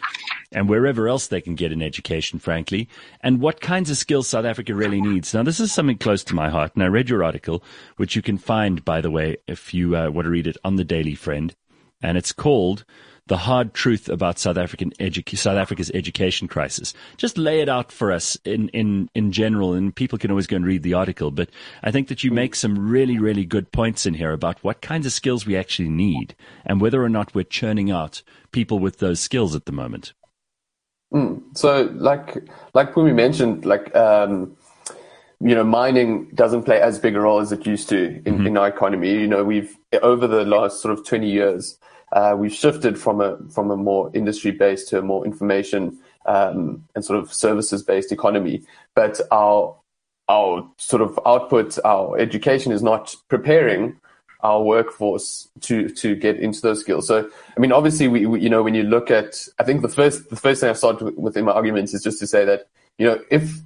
[0.52, 2.88] and wherever else they can get an education, frankly,
[3.20, 5.34] and what kinds of skills South Africa really needs.
[5.34, 7.62] Now, this is something close to my heart, and I read your article,
[7.96, 10.76] which you can find, by the way, if you uh, want to read it on
[10.76, 11.54] the Daily Friend,
[12.00, 12.84] and it's called
[13.28, 16.94] the hard truth about South African edu- South Africa's education crisis.
[17.16, 20.56] Just lay it out for us in, in, in general, and people can always go
[20.56, 21.30] and read the article.
[21.30, 21.50] But
[21.82, 25.06] I think that you make some really, really good points in here about what kinds
[25.06, 29.18] of skills we actually need and whether or not we're churning out people with those
[29.18, 30.12] skills at the moment.
[31.12, 31.42] Mm.
[31.56, 34.56] So, like like Pumi mentioned, like um,
[35.40, 38.46] you know, mining doesn't play as big a role as it used to in, mm-hmm.
[38.46, 39.12] in our economy.
[39.12, 41.78] You know, we've over the last sort of twenty years,
[42.16, 46.82] uh, we've shifted from a from a more industry based to a more information um,
[46.94, 48.62] and sort of services based economy.
[48.94, 49.76] But our
[50.26, 54.00] our sort of output, our education is not preparing
[54.40, 57.06] our workforce to to get into those skills.
[57.06, 59.88] So, I mean, obviously, we, we you know when you look at, I think the
[59.88, 62.46] first the first thing I start with, with in my arguments is just to say
[62.46, 63.60] that you know if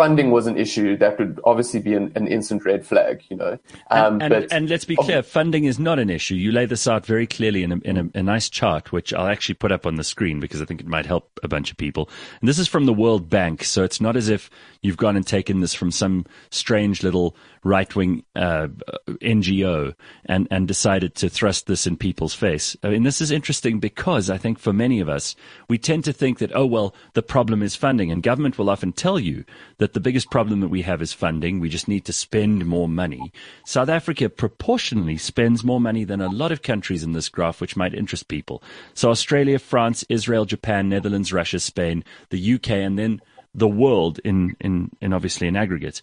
[0.00, 3.58] funding was an issue, that would obviously be an, an instant red flag, you know.
[3.90, 6.36] Um, and, and, but, and, let's be clear, funding is not an issue.
[6.36, 9.26] You lay this out very clearly in, a, in a, a, nice chart, which I'll
[9.26, 11.76] actually put up on the screen because I think it might help a bunch of
[11.76, 12.08] people.
[12.40, 14.48] And this is from the World Bank, so it's not as if
[14.80, 18.68] you've gone and taken this from some strange little right wing uh,
[19.06, 22.74] NGO and, and decided to thrust this in people's face.
[22.82, 25.36] I mean, this is interesting because I think for many of us,
[25.68, 28.10] we tend to think that, oh, well, the problem is funding.
[28.10, 29.44] And government will often tell you
[29.76, 31.60] that the biggest problem that we have is funding.
[31.60, 33.32] We just need to spend more money.
[33.64, 37.76] South Africa proportionally spends more money than a lot of countries in this graph, which
[37.76, 38.62] might interest people.
[38.94, 43.20] So Australia, France, Israel, Japan, Netherlands, Russia, Spain, the UK, and then
[43.54, 46.02] the world in, in, in obviously in aggregate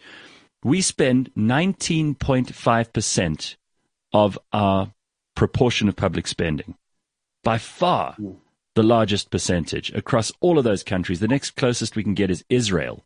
[0.63, 3.56] we spend 19.5%
[4.13, 4.91] of our
[5.36, 6.76] proportion of public spending.
[7.43, 8.17] By far,
[8.76, 11.19] the largest percentage across all of those countries.
[11.19, 13.04] The next closest we can get is Israel.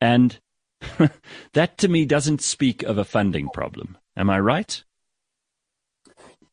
[0.00, 0.38] And
[1.52, 3.98] that to me doesn't speak of a funding problem.
[4.16, 4.82] Am I right?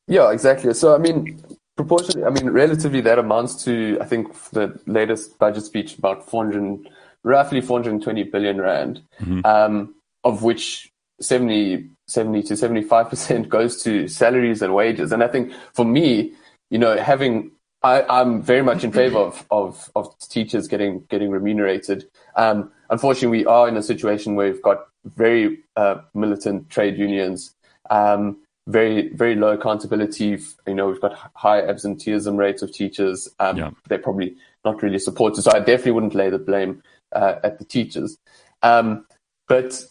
[0.08, 0.74] Yeah, exactly.
[0.74, 1.42] So, I mean,
[1.76, 6.90] proportionally, I mean, relatively, that amounts to, I think, the latest budget speech about 400,
[7.24, 9.42] roughly 420 billion rand, mm-hmm.
[9.46, 15.12] um, of which 70, 70 to 75% goes to salaries and wages.
[15.12, 16.34] And I think for me,
[16.70, 17.52] you know, having,
[17.84, 22.10] I, am very much in favor of, of, of teachers getting, getting remunerated.
[22.36, 27.54] Um, unfortunately, we are in a situation where we've got very uh, militant trade unions,
[27.90, 28.38] um,
[28.68, 30.40] very, very low accountability.
[30.66, 33.30] You know, we've got high absenteeism rates of teachers.
[33.40, 33.72] Um, yeah.
[33.88, 34.36] They're probably
[34.66, 35.44] not really supported.
[35.44, 38.18] So I definitely wouldn't lay the blame uh, at the teachers.
[38.64, 39.06] Um,
[39.48, 39.84] but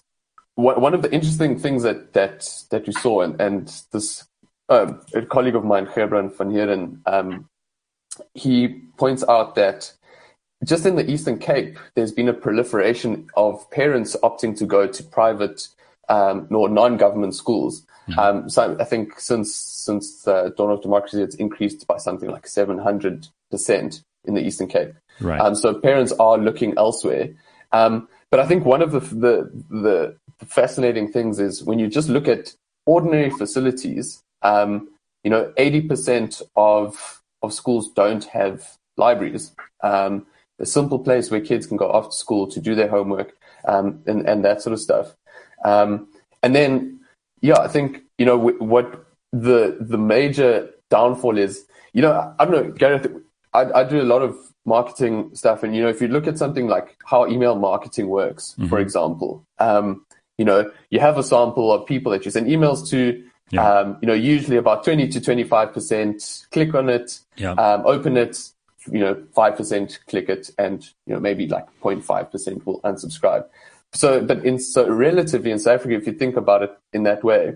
[0.56, 4.26] one of the interesting things that that that you saw, and, and this
[4.68, 7.48] uh, a colleague of mine, Gerbrand van Heeren, um,
[8.34, 9.92] he points out that
[10.64, 15.02] just in the Eastern Cape, there's been a proliferation of parents opting to go to
[15.02, 15.68] private
[16.08, 17.82] um, or non-government schools.
[18.08, 18.18] Mm-hmm.
[18.18, 22.46] Um, so I think since since the dawn of democracy, it's increased by something like
[22.46, 24.94] 700 percent in the Eastern Cape.
[25.20, 25.40] Right.
[25.40, 27.30] Um, so parents are looking elsewhere.
[27.72, 32.08] Um, but I think one of the, the, the fascinating things is when you just
[32.08, 34.88] look at ordinary facilities, um,
[35.24, 39.52] you know, 80% of, of schools don't have libraries.
[39.82, 40.26] Um,
[40.58, 43.32] a simple place where kids can go after school to do their homework,
[43.66, 45.14] um, and, and that sort of stuff.
[45.64, 46.08] Um,
[46.42, 47.00] and then,
[47.40, 52.54] yeah, I think, you know, what the, the major downfall is, you know, I don't
[52.54, 53.06] know, Gareth,
[53.52, 55.62] I, I do a lot of marketing stuff.
[55.62, 58.68] And, you know, if you look at something like how email marketing works, mm-hmm.
[58.68, 60.04] for example, um,
[60.38, 63.68] you know, you have a sample of people that you send emails to, yeah.
[63.68, 67.52] um, you know, usually about 20 to 25% click on it, yeah.
[67.52, 68.38] um, open it,
[68.90, 73.46] you know, 5% click it and, you know, maybe like 0.5% will unsubscribe.
[73.92, 77.24] So, but in, so relatively in South Africa, if you think about it in that
[77.24, 77.54] way,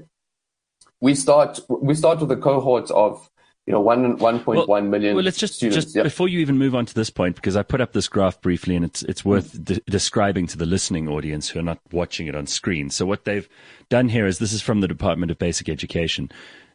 [1.00, 3.29] we start, we start with a cohort of
[3.66, 5.14] you know, one one point well, one million.
[5.14, 6.04] Well, let's just just yep.
[6.04, 8.74] before you even move on to this point, because I put up this graph briefly,
[8.74, 12.34] and it's it's worth de- describing to the listening audience who are not watching it
[12.34, 12.90] on screen.
[12.90, 13.48] So what they've
[13.88, 16.30] done here is this is from the Department of Basic Education.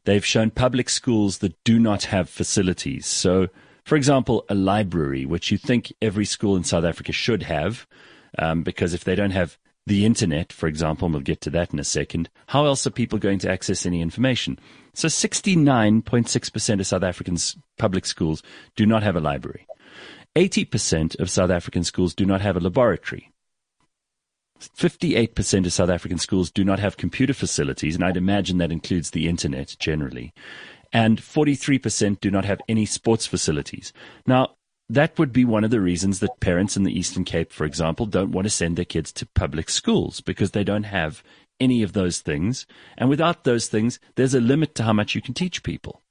[0.05, 3.07] They've shown public schools that do not have facilities.
[3.07, 3.47] So,
[3.83, 7.87] for example, a library, which you think every school in South Africa should have,
[8.37, 11.71] um, because if they don't have the internet, for example, and we'll get to that
[11.71, 14.57] in a second, how else are people going to access any information?
[14.93, 18.41] So 69.6% of South Africans' public schools
[18.75, 19.67] do not have a library.
[20.35, 23.31] 80% of South African schools do not have a laboratory.
[24.59, 29.11] 58% of South African schools do not have computer facilities, and I'd imagine that includes
[29.11, 30.33] the internet generally.
[30.93, 33.91] And 43% do not have any sports facilities.
[34.25, 34.54] Now,
[34.89, 38.05] that would be one of the reasons that parents in the Eastern Cape, for example,
[38.05, 41.23] don't want to send their kids to public schools because they don't have
[41.59, 42.65] any of those things.
[42.97, 46.01] And without those things, there's a limit to how much you can teach people.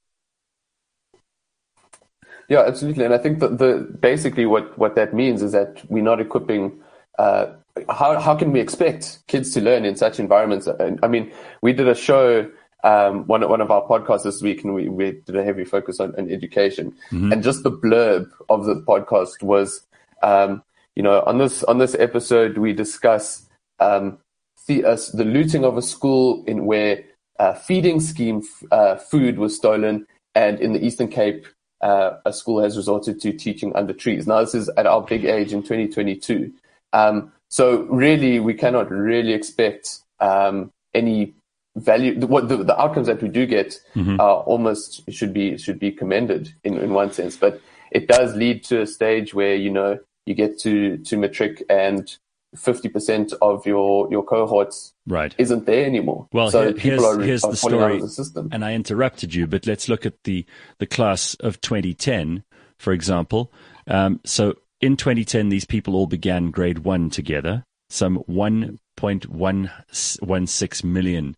[2.48, 3.04] Yeah, absolutely.
[3.04, 6.80] And I think that the basically what, what that means is that we're not equipping.
[7.18, 7.46] Uh,
[7.88, 10.68] how how can we expect kids to learn in such environments?
[11.02, 11.32] I mean,
[11.62, 12.50] we did a show
[12.84, 15.98] um, one one of our podcasts this week, and we, we did a heavy focus
[16.00, 16.94] on, on education.
[17.10, 17.32] Mm-hmm.
[17.32, 19.86] And just the blurb of the podcast was,
[20.22, 20.62] um,
[20.94, 23.46] you know, on this on this episode we discuss
[23.80, 24.18] um,
[24.66, 27.02] the uh, the looting of a school in where
[27.38, 31.46] uh, feeding scheme uh, food was stolen, and in the Eastern Cape,
[31.80, 34.26] uh, a school has resorted to teaching under trees.
[34.26, 36.52] Now this is at our big age in 2022.
[36.92, 41.34] Um, so really, we cannot really expect um, any
[41.76, 44.20] value the, what the, the outcomes that we do get mm-hmm.
[44.20, 47.36] uh, almost should be should be commended in, in one sense.
[47.36, 47.60] But
[47.90, 52.16] it does lead to a stage where you know you get to to matric and
[52.56, 55.34] 50% of your your cohorts right.
[55.38, 56.28] isn't there anymore.
[56.32, 59.66] Well so here, here's, are, here's are the story the and i interrupted you but
[59.66, 60.46] let's look at the
[60.78, 62.44] the class of 2010
[62.78, 63.52] for example.
[63.86, 71.36] Um, so in 2010 these people all began grade one together some 1.116 million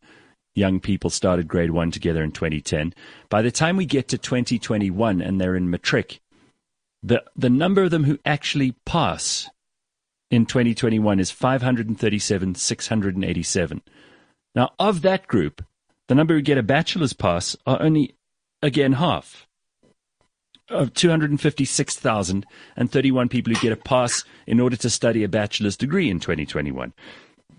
[0.57, 2.95] young people started grade one together in 2010.
[3.29, 6.21] By the time we get to 2021 and they're in matric,
[7.03, 9.51] the, the number of them who actually pass
[10.31, 13.83] in 2021 is 537,687.
[14.55, 15.63] Now, of that group,
[16.09, 18.15] the number who get a bachelor's pass are only,
[18.63, 19.47] again, half
[20.69, 26.19] of 256,031 people who get a pass in order to study a bachelor's degree in
[26.19, 26.93] 2021.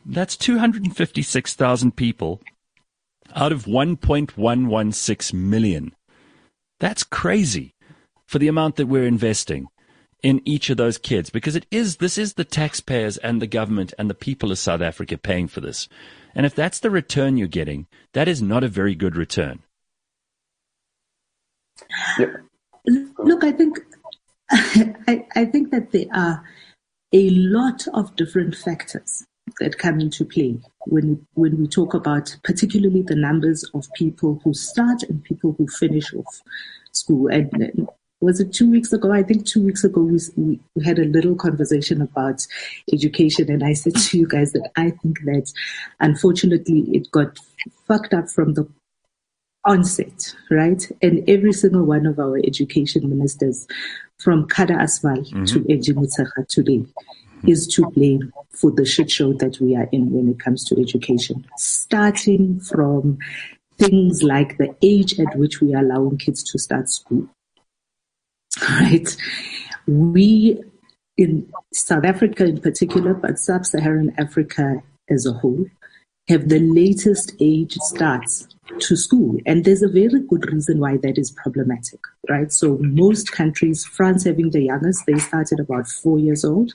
[0.05, 2.41] That's 256,000 people
[3.35, 5.95] out of 1.116 million.
[6.79, 7.73] That's crazy.
[8.25, 9.67] for the amount that we're investing
[10.21, 13.93] in each of those kids because it is this is the taxpayers and the government
[13.97, 15.87] and the people of South Africa paying for this.
[16.35, 19.59] And if that's the return you're getting, that is not a very good return.
[22.19, 22.33] Yeah.
[22.85, 23.79] Look, I think
[24.51, 26.43] I, I think that there are
[27.13, 29.25] a lot of different factors
[29.59, 30.59] that come into play
[30.89, 35.67] when when we talk about particularly the numbers of people who start and people who
[35.67, 36.41] finish off
[36.91, 37.27] school.
[37.27, 37.87] And
[38.19, 39.11] was it two weeks ago?
[39.11, 42.45] I think two weeks ago we, we, had a little conversation about
[42.91, 45.51] education, and I said to you guys that I think that
[45.99, 47.37] unfortunately it got
[47.87, 48.67] fucked up from the
[49.65, 50.83] onset, right?
[51.01, 53.67] And every single one of our education ministers,
[54.19, 55.45] from Kader Asmal mm-hmm.
[55.45, 56.83] to Angie Motshekga today.
[57.45, 60.81] Is to blame for the shit show that we are in when it comes to
[60.81, 61.45] education.
[61.57, 63.17] Starting from
[63.77, 67.27] things like the age at which we are allowing kids to start school.
[68.69, 69.15] Right?
[69.85, 70.63] We
[71.17, 75.65] in South Africa in particular, but sub-Saharan Africa as a whole,
[76.27, 78.47] have the latest age starts
[78.79, 79.37] to school.
[79.45, 81.99] And there's a very good reason why that is problematic,
[82.29, 82.51] right?
[82.51, 86.73] So most countries, France having the youngest, they started about four years old,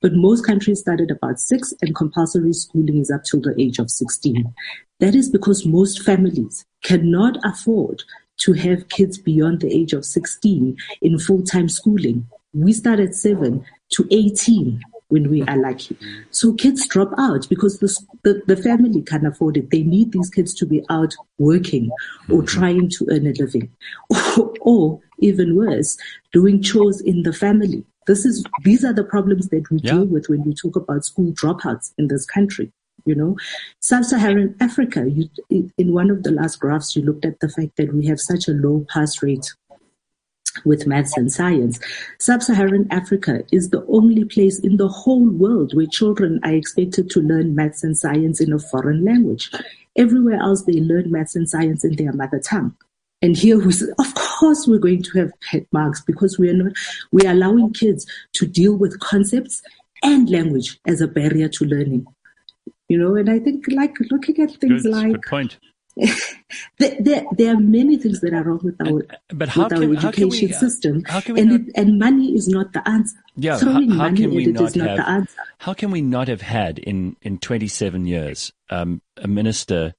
[0.00, 3.90] but most countries started about six and compulsory schooling is up till the age of
[3.90, 4.52] 16.
[5.00, 8.02] That is because most families cannot afford
[8.38, 12.26] to have kids beyond the age of 16 in full-time schooling.
[12.52, 14.80] We start at seven to 18
[15.10, 15.96] when we are lucky.
[16.30, 19.70] So kids drop out because the, the, the, family can't afford it.
[19.70, 21.90] They need these kids to be out working
[22.28, 22.46] or mm-hmm.
[22.46, 23.70] trying to earn a living
[24.08, 25.98] or, or even worse,
[26.32, 27.84] doing chores in the family.
[28.06, 29.92] This is, these are the problems that we yeah.
[29.92, 32.72] deal with when we talk about school dropouts in this country.
[33.06, 33.36] You know,
[33.80, 37.94] sub-Saharan Africa, you, in one of the last graphs, you looked at the fact that
[37.94, 39.54] we have such a low pass rate
[40.64, 41.78] with maths and science.
[42.18, 47.20] Sub-Saharan Africa is the only place in the whole world where children are expected to
[47.20, 49.50] learn maths and science in a foreign language.
[49.96, 52.74] Everywhere else they learn maths and science in their mother tongue.
[53.22, 56.72] And here we of course we're going to have pet marks because we are not,
[57.12, 59.62] we are allowing kids to deal with concepts
[60.02, 62.06] and language as a barrier to learning.
[62.88, 65.58] You know, and I think like looking at things good, like good point
[66.78, 70.52] there, there, are many things that are wrong with our, but with our education we,
[70.52, 73.16] system, and, not, it, and money is not the answer.
[73.36, 76.42] Yeah, Throwing how, how money can we not, not have, How can we not have
[76.42, 79.94] had in, in 27 years um, a minister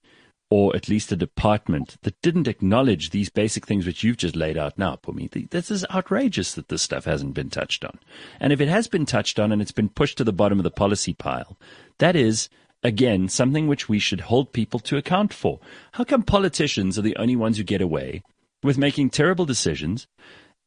[0.52, 4.58] or at least a department that didn't acknowledge these basic things which you've just laid
[4.58, 5.50] out now, Pumi.
[5.50, 7.98] This is outrageous that this stuff hasn't been touched on.
[8.38, 10.64] And if it has been touched on and it's been pushed to the bottom of
[10.64, 11.58] the policy pile,
[12.00, 12.50] that is
[12.84, 15.60] Again, something which we should hold people to account for.
[15.94, 18.24] How come politicians are the only ones who get away
[18.64, 20.08] with making terrible decisions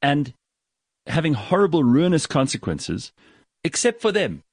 [0.01, 0.33] and
[1.07, 3.13] having horrible, ruinous consequences,
[3.65, 4.45] except for them?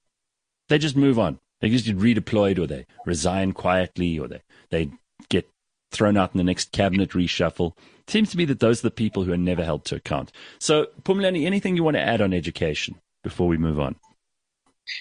[0.70, 1.40] They just move on.
[1.60, 4.42] They just get redeployed or they resign quietly or they,
[4.72, 4.90] they
[5.30, 5.48] get
[5.92, 7.74] thrown out in the next cabinet reshuffle.
[8.00, 10.32] It seems to be that those are the people who are never held to account.
[10.58, 13.96] So, Phumlani, anything you want to add on education before we move on?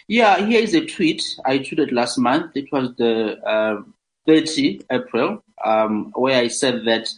[0.08, 2.56] Yeah, here is a tweet I tweeted last month.
[2.56, 3.82] It was the uh,
[4.26, 7.08] 30 April, um, where I said that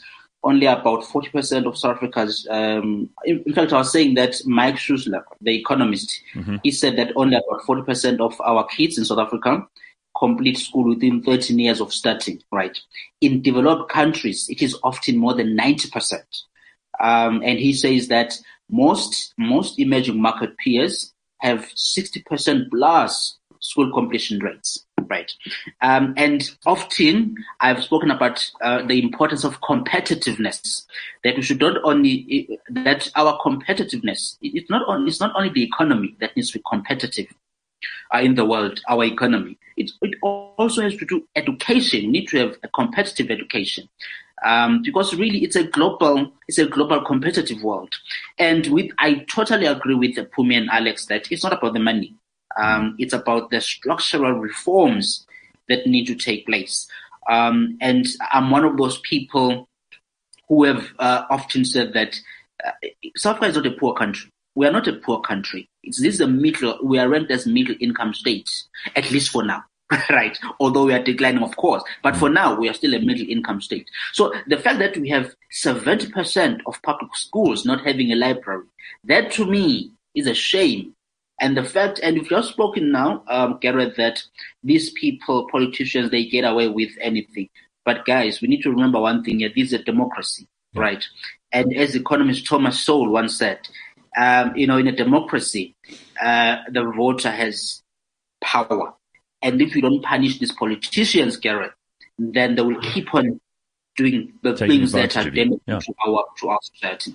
[0.44, 5.22] only about 40% of South Africa's, um, in, fact, I was saying that Mike Schussler,
[5.40, 6.56] the economist, mm-hmm.
[6.64, 9.66] he said that only about 40% of our kids in South Africa
[10.18, 12.78] complete school within 13 years of starting, right?
[13.20, 16.14] In developed countries, it is often more than 90%.
[17.00, 18.34] Um, and he says that
[18.70, 25.30] most, most emerging market peers have 60% plus school completion rates, right?
[25.80, 30.84] Um, and often I've spoken about uh, the importance of competitiveness.
[31.24, 34.36] That we should not only that our competitiveness.
[34.40, 37.26] It's not only it's not only the economy that needs to be competitive
[38.14, 38.80] uh, in the world.
[38.88, 39.58] Our economy.
[39.76, 42.02] It, it also has to do education.
[42.02, 43.88] We need to have a competitive education
[44.44, 47.94] um, because really it's a global it's a global competitive world.
[48.38, 52.14] And with I totally agree with Pumi and Alex that it's not about the money.
[52.58, 55.26] Um, it's about the structural reforms
[55.68, 56.86] that need to take place.
[57.30, 59.68] Um, and I'm one of those people
[60.48, 62.18] who have uh, often said that
[62.64, 62.72] uh,
[63.16, 64.30] South Africa is not a poor country.
[64.54, 65.68] We are not a poor country.
[65.82, 66.78] It's this is a middle.
[66.82, 69.64] We are ranked as middle income states, at least for now.
[70.10, 70.38] right?
[70.60, 71.82] Although we are declining, of course.
[72.02, 73.88] But for now, we are still a middle income state.
[74.12, 78.64] So the fact that we have 70% of public schools not having a library,
[79.04, 80.94] that to me is a shame.
[81.40, 84.22] And the fact, and if you're spoken now, um, Gareth, that
[84.62, 87.48] these people, politicians, they get away with anything.
[87.84, 89.50] But guys, we need to remember one thing here.
[89.54, 91.04] This is a democracy, right?
[91.50, 93.58] And as economist Thomas Sowell once said,
[94.16, 95.74] um, you know, in a democracy,
[96.22, 97.82] uh, the voter has
[98.40, 98.94] power.
[99.42, 101.72] And if you don't punish these politicians, Gareth,
[102.18, 103.40] then they will keep on
[103.96, 105.44] doing the Taking things that are advantage of you.
[105.44, 105.78] damaging Yeah.
[105.80, 107.14] to our to our society.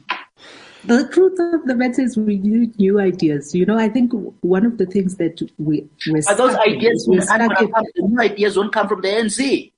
[0.83, 3.53] The truth of the matter is we need new ideas.
[3.55, 4.11] You know, I think
[4.41, 7.25] one of the things that we, we're But those stuck in ideas, is we're will
[7.25, 9.71] not stuck in- come, the new ideas won't come from the ANC.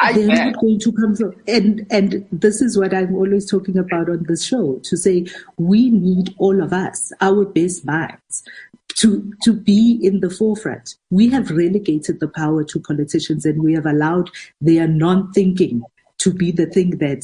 [0.00, 3.78] I they're not going to come from and and this is what I'm always talking
[3.78, 5.26] about on this show to say
[5.56, 8.42] we need all of us, our best minds,
[8.96, 10.96] to to be in the forefront.
[11.10, 14.30] We have relegated the power to politicians and we have allowed
[14.60, 15.82] their non-thinking
[16.18, 17.22] to be the thing that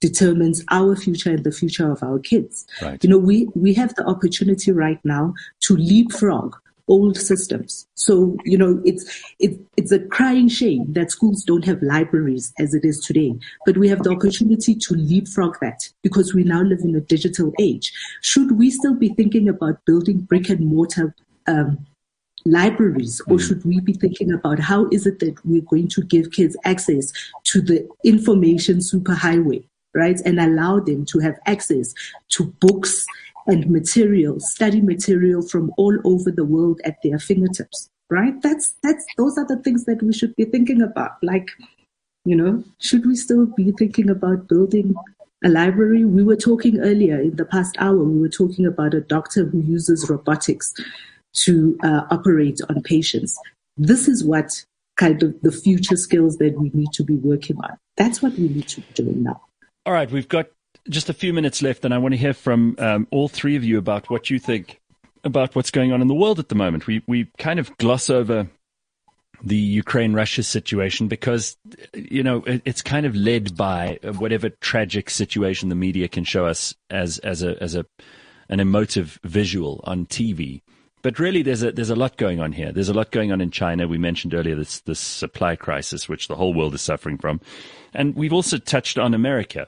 [0.00, 2.66] determines our future and the future of our kids.
[2.80, 3.02] Right.
[3.04, 6.56] You know, we, we have the opportunity right now to leapfrog
[6.90, 7.86] old systems.
[7.94, 9.04] So, you know, it's,
[9.38, 13.32] it, it's a crying shame that schools don't have libraries as it is today,
[13.64, 17.52] but we have the opportunity to leapfrog that because we now live in a digital
[17.58, 17.92] age.
[18.20, 21.14] Should we still be thinking about building brick and mortar,
[21.46, 21.86] um,
[22.44, 26.30] libraries or should we be thinking about how is it that we're going to give
[26.30, 27.12] kids access
[27.44, 29.62] to the information superhighway
[29.94, 31.92] right and allow them to have access
[32.28, 33.04] to books
[33.50, 39.04] and material study material from all over the world at their fingertips right that's that's
[39.16, 41.48] those are the things that we should be thinking about like
[42.24, 44.94] you know should we still be thinking about building
[45.44, 49.00] a library we were talking earlier in the past hour we were talking about a
[49.00, 50.74] doctor who uses robotics
[51.32, 53.38] to uh, operate on patients.
[53.76, 54.64] This is what
[54.96, 57.78] kind of the future skills that we need to be working on.
[57.96, 59.40] That's what we need to be doing now.
[59.86, 60.48] All right, we've got
[60.88, 63.64] just a few minutes left, and I want to hear from um, all three of
[63.64, 64.80] you about what you think
[65.24, 66.86] about what's going on in the world at the moment.
[66.86, 68.48] We we kind of gloss over
[69.42, 71.56] the Ukraine Russia situation because
[71.94, 76.46] you know it, it's kind of led by whatever tragic situation the media can show
[76.46, 77.84] us as as a as a
[78.48, 80.62] an emotive visual on TV.
[81.02, 82.72] But really, there's a there's a lot going on here.
[82.72, 83.88] There's a lot going on in China.
[83.88, 87.40] We mentioned earlier this this supply crisis, which the whole world is suffering from,
[87.94, 89.66] and we've also touched on America.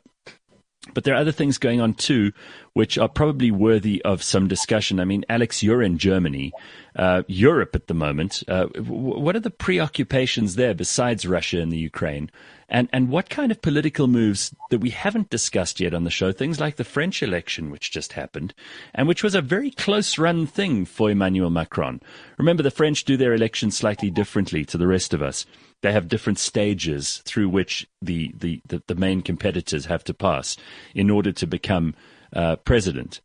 [0.94, 2.32] But there are other things going on too,
[2.72, 4.98] which are probably worthy of some discussion.
[4.98, 6.52] I mean, Alex, you're in Germany,
[6.96, 8.42] uh, Europe at the moment.
[8.48, 12.32] Uh, w- what are the preoccupations there besides Russia and the Ukraine?
[12.68, 16.32] And, and what kind of political moves that we haven't discussed yet on the show,
[16.32, 18.52] things like the French election, which just happened,
[18.92, 22.00] and which was a very close run thing for Emmanuel Macron.
[22.38, 25.46] Remember, the French do their elections slightly differently to the rest of us.
[25.82, 30.56] They have different stages through which the, the, the, the main competitors have to pass
[30.94, 31.94] in order to become
[32.34, 33.20] uh, president.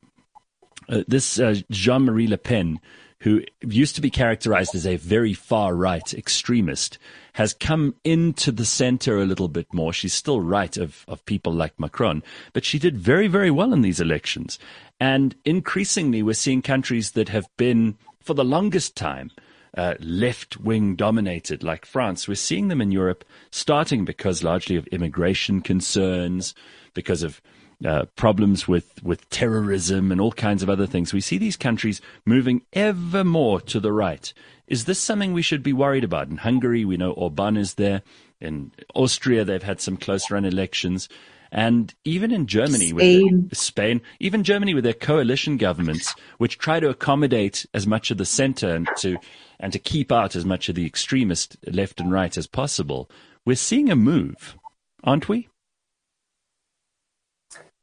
[0.89, 2.79] Uh, this uh, Jean Marie Le Pen,
[3.19, 6.97] who used to be characterized as a very far right extremist,
[7.33, 9.93] has come into the center a little bit more.
[9.93, 13.81] She's still right of, of people like Macron, but she did very, very well in
[13.81, 14.57] these elections.
[14.99, 19.31] And increasingly, we're seeing countries that have been, for the longest time,
[19.75, 22.27] uh, left wing dominated, like France.
[22.27, 26.53] We're seeing them in Europe starting because largely of immigration concerns,
[26.93, 27.41] because of
[27.85, 31.13] uh, problems with, with terrorism and all kinds of other things.
[31.13, 34.33] We see these countries moving ever more to the right.
[34.67, 36.27] Is this something we should be worried about?
[36.27, 38.01] In Hungary, we know Orban is there.
[38.41, 41.07] In Austria, they've had some close run elections.
[41.51, 43.47] And even in Germany, Spain.
[43.49, 48.17] with Spain, even Germany with their coalition governments, which try to accommodate as much of
[48.17, 49.17] the center and to
[49.59, 53.09] and to keep out as much of the extremist left and right as possible,
[53.45, 54.55] we're seeing a move,
[55.03, 55.47] aren't we?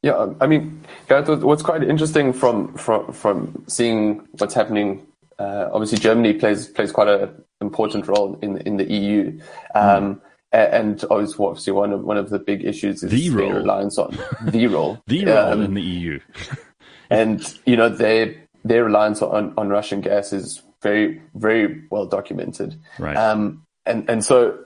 [0.03, 5.07] Yeah, I mean, Gareth, what's quite interesting from from from seeing what's happening.
[5.39, 9.41] Uh, obviously, Germany plays plays quite an important role in in the EU,
[9.75, 13.99] um, a- and obviously, one of one of the big issues is The their reliance
[13.99, 16.21] on the role, The role Um, in the EU.
[17.11, 18.35] and you know their
[18.65, 22.79] their reliance on on Russian gas is very very well documented.
[22.99, 23.17] Right.
[23.17, 24.59] Um, and and so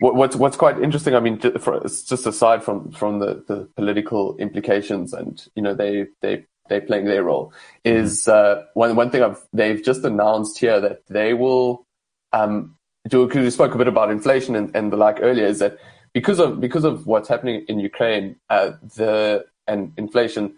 [0.00, 4.36] what, what's what's quite interesting, I mean, for, just aside from from the, the political
[4.36, 7.52] implications, and you know they they they playing their role,
[7.84, 11.86] is uh, one one thing I've, they've just announced here that they will
[12.32, 12.74] um.
[13.08, 15.78] Because we spoke a bit about inflation and, and the like earlier, is that
[16.12, 20.54] because of because of what's happening in Ukraine, uh, the and inflation,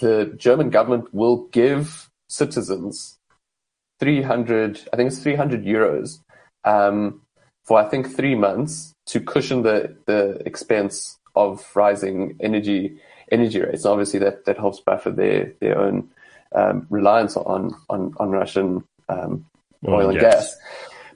[0.00, 3.18] the German government will give citizens
[4.00, 6.20] 300, I think it's 300 euros
[6.64, 7.22] um,
[7.64, 13.84] for, I think, three months to cushion the, the expense of rising energy energy rates.
[13.84, 16.08] And obviously, that, that helps buffer their, their own
[16.54, 19.44] um, reliance on, on, on Russian um,
[19.86, 20.34] Oil oil, and and gas.
[20.34, 20.56] gas.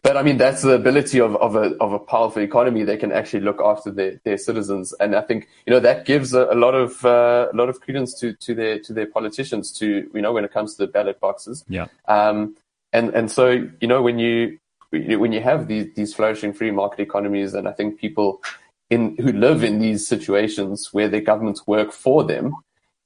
[0.02, 2.82] But I mean, that's the ability of, of a of a powerful economy.
[2.82, 6.34] They can actually look after their, their citizens, and I think you know that gives
[6.34, 9.70] a, a lot of uh, a lot of credence to to their to their politicians.
[9.78, 11.64] To you know, when it comes to the ballot boxes.
[11.68, 11.86] Yeah.
[12.08, 12.56] Um,
[12.92, 14.58] and and so you know when you
[14.90, 18.42] when you have these these flourishing free market economies, and I think people
[18.90, 22.56] in who live in these situations where their governments work for them,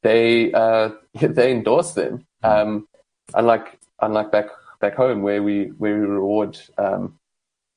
[0.03, 0.90] they uh,
[1.20, 2.26] they endorse them.
[2.42, 2.88] Um,
[3.34, 4.47] unlike unlike back
[4.81, 7.18] back home where we where we reward um,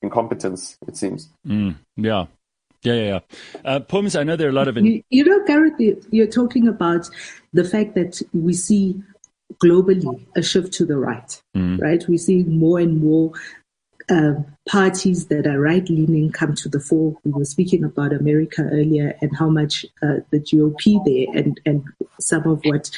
[0.02, 0.78] incompetence.
[0.88, 1.30] It seems.
[1.48, 2.26] Mm, yeah.
[2.82, 3.20] Yeah, yeah, yeah.
[3.66, 4.78] Uh, Pums, I know there are a lot of.
[4.78, 7.10] In- you, you know, Gareth, you're talking about
[7.52, 9.02] the fact that we see
[9.62, 11.80] globally a shift to the right, mm.
[11.82, 12.08] right?
[12.08, 13.34] We see more and more
[14.10, 14.34] uh,
[14.68, 17.16] parties that are right leaning come to the fore.
[17.24, 21.84] We were speaking about America earlier and how much uh, the GOP there and, and
[22.20, 22.90] some of what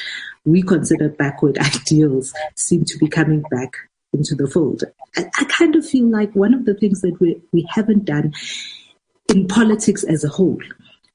[0.44, 3.76] we consider backward ideals seem to be coming back
[4.12, 4.84] into the fold.
[5.16, 8.32] I, I kind of feel like one of the things that we, we haven't done
[9.28, 10.60] in politics as a whole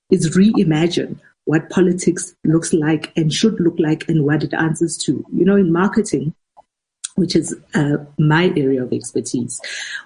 [0.09, 5.23] is reimagine what politics looks like and should look like and what it answers to.
[5.33, 6.33] You know, in marketing,
[7.15, 9.61] which is uh, my area of expertise,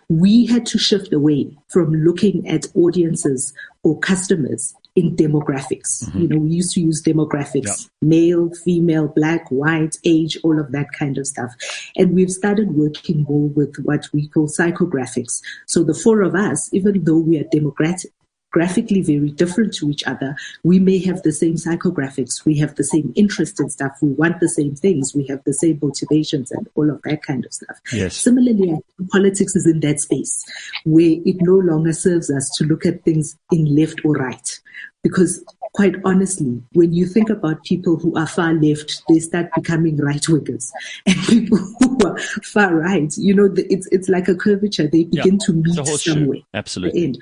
[0.07, 6.03] we had to shift away from looking at audiences or customers in demographics.
[6.03, 6.19] Mm-hmm.
[6.19, 8.07] You know, we used to use demographics, yeah.
[8.09, 11.53] male, female, black, white, age, all of that kind of stuff.
[11.95, 15.41] And we've started working more with what we call psychographics.
[15.67, 18.07] So the four of us, even though we are demographic,
[18.51, 20.35] graphically very different to each other.
[20.63, 22.45] We may have the same psychographics.
[22.45, 23.97] We have the same interest in stuff.
[24.01, 25.15] We want the same things.
[25.15, 27.79] We have the same motivations and all of that kind of stuff.
[27.93, 28.15] Yes.
[28.15, 28.77] Similarly,
[29.11, 30.45] politics is in that space
[30.83, 34.59] where it no longer serves us to look at things in left or right.
[35.03, 35.43] Because
[35.73, 40.21] quite honestly, when you think about people who are far left, they start becoming right
[40.23, 40.69] wingers,
[41.07, 44.87] and people who are far right, you know, it's it's like a curvature.
[44.87, 46.39] They begin yeah, to meet somewhere.
[46.53, 47.19] Absolutely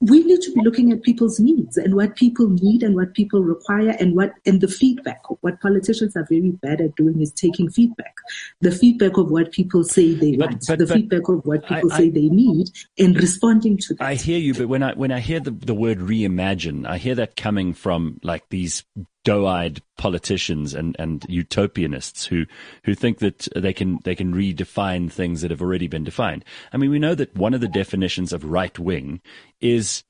[0.00, 3.42] we need to be looking at people's needs and what people need and what people
[3.42, 7.70] require and what and the feedback what politicians are very bad at doing is taking
[7.70, 8.14] feedback.
[8.60, 11.66] The feedback of what people say they but, want but, the but feedback of what
[11.66, 12.68] people I, say I, they need
[12.98, 14.04] and responding to that.
[14.04, 17.14] I hear you but when i when i hear the, the word reimagine i hear
[17.14, 18.84] that coming from like these
[19.26, 22.46] doe-eyed politicians and, and utopianists who,
[22.84, 26.44] who think that they can, they can redefine things that have already been defined.
[26.72, 29.20] I mean, we know that one of the definitions of right wing
[29.60, 30.04] is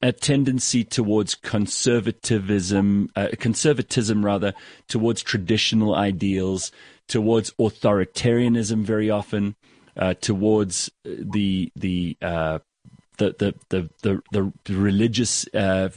[0.00, 4.54] a tendency towards conservatism, uh, conservatism rather,
[4.88, 6.72] towards traditional ideals,
[7.08, 9.54] towards authoritarianism very often,
[9.98, 12.58] uh, towards the the, uh,
[13.18, 13.90] the, the the
[14.32, 15.88] the the religious uh,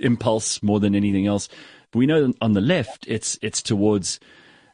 [0.00, 1.48] impulse more than anything else.
[1.90, 4.20] But we know on the left, it's it's towards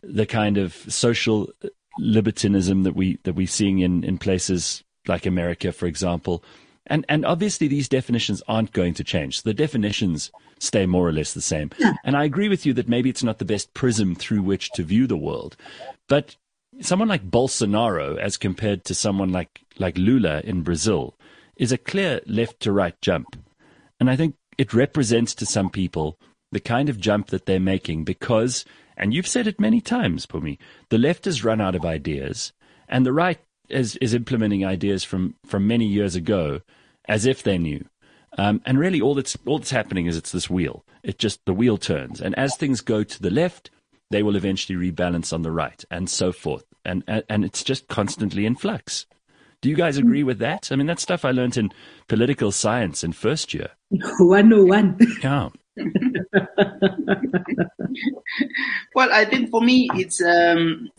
[0.03, 1.51] the kind of social
[1.99, 6.43] libertinism that we that we're seeing in, in places like America, for example.
[6.87, 9.43] And and obviously these definitions aren't going to change.
[9.43, 11.71] The definitions stay more or less the same.
[11.79, 11.95] Yeah.
[12.05, 14.83] And I agree with you that maybe it's not the best prism through which to
[14.83, 15.57] view the world.
[16.09, 16.37] But
[16.81, 21.17] someone like Bolsonaro, as compared to someone like, like Lula in Brazil,
[21.57, 23.37] is a clear left to right jump.
[24.01, 26.19] And I think it represents to some people
[26.53, 28.65] the kind of jump that they're making because,
[28.97, 32.53] and you've said it many times, Pumi, the left has run out of ideas
[32.89, 36.61] and the right is, is implementing ideas from, from many years ago
[37.07, 37.85] as if they knew.
[38.37, 40.85] Um, and really, all that's all that's happening is it's this wheel.
[41.03, 43.71] It just the wheel turns, and as things go to the left,
[44.11, 46.65] they will eventually rebalance on the right, and so forth.
[46.85, 49.07] And and, and it's just constantly in flux.
[49.61, 50.71] Do you guys agree with that?
[50.71, 51.71] I mean, that's stuff I learned in
[52.07, 53.71] political science in first year.
[54.19, 54.99] 101.
[55.23, 55.51] Yeah.
[58.95, 60.91] well, I think for me, it's um,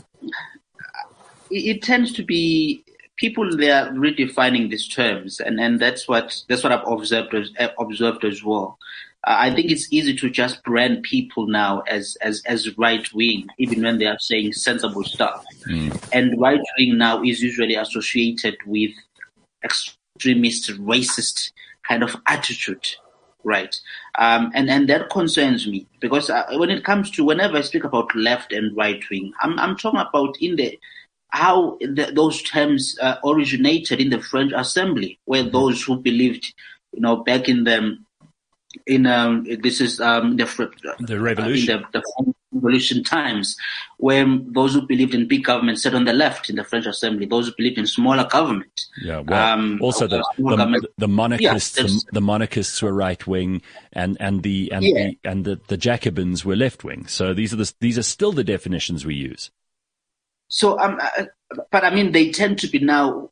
[1.50, 2.84] it, it, tends to be
[3.18, 7.52] people they are redefining these terms, and, and that's what that's what I've observed as,
[7.80, 8.78] observed as well.
[9.26, 13.48] Uh, I think it's easy to just brand people now as as as right wing,
[13.58, 15.46] even when they are saying sensible stuff.
[15.68, 16.10] Mm.
[16.14, 18.92] And right wing now is usually associated with
[20.16, 21.52] extremist, racist
[21.88, 22.88] kind of attitude,
[23.44, 23.76] right?
[24.18, 27.84] Um, and and that concerns me because uh, when it comes to whenever I speak
[27.84, 30.80] about left and right wing, I'm I'm talking about in the
[31.30, 35.52] how the, those terms uh, originated in the French Assembly, where mm-hmm.
[35.52, 36.54] those who believed,
[36.94, 37.98] you know, back in the
[38.88, 40.46] in um, this is um, the
[41.00, 41.84] the revolution.
[41.84, 43.58] Uh, the, the, revolution times,
[43.98, 47.26] when those who believed in big government sat on the left in the French Assembly.
[47.26, 48.86] Those who believed in smaller government.
[49.02, 53.62] Yeah, well, um, also the the, the, monarchists, yeah, the, the, monarchists were right wing,
[53.94, 54.94] and and the and yeah.
[54.94, 57.06] the and the, the Jacobins were left wing.
[57.08, 59.52] So these are the these are still the definitions we use.
[60.48, 61.26] So um, uh,
[61.72, 63.30] but I mean, they tend to be now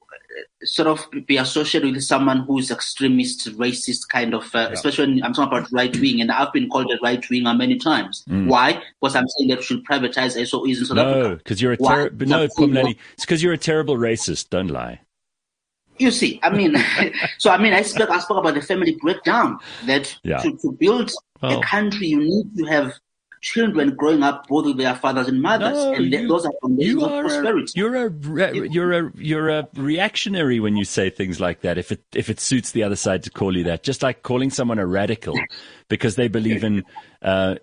[0.63, 4.69] sort of be associated with someone who's extremist, racist kind of, uh, yeah.
[4.69, 7.77] especially when I'm talking about right wing, and I've been called a right winger many
[7.77, 8.23] times.
[8.29, 8.47] Mm.
[8.47, 8.81] Why?
[9.01, 11.29] Because I'm saying that we should privatize SOEs in South no, Africa.
[11.29, 14.49] No, because you're a ter- no, Phumlani, it's because you're a terrible racist.
[14.49, 14.99] Don't lie.
[15.99, 16.75] You see, I mean,
[17.37, 20.37] so I mean, I spoke, I spoke about the family breakdown that yeah.
[20.37, 21.11] to, to build
[21.41, 21.59] oh.
[21.59, 22.93] a country, you need to have
[23.43, 27.03] children growing up both with their fathers and mothers, no, and you, those are foundations
[27.03, 27.71] of prosperity.
[27.75, 28.11] You're a
[28.69, 31.77] you're a you're a reactionary when you say things like that.
[31.77, 34.49] If it if it suits the other side to call you that, just like calling
[34.49, 35.37] someone a radical
[35.89, 36.85] because they believe in
[37.21, 37.55] uh,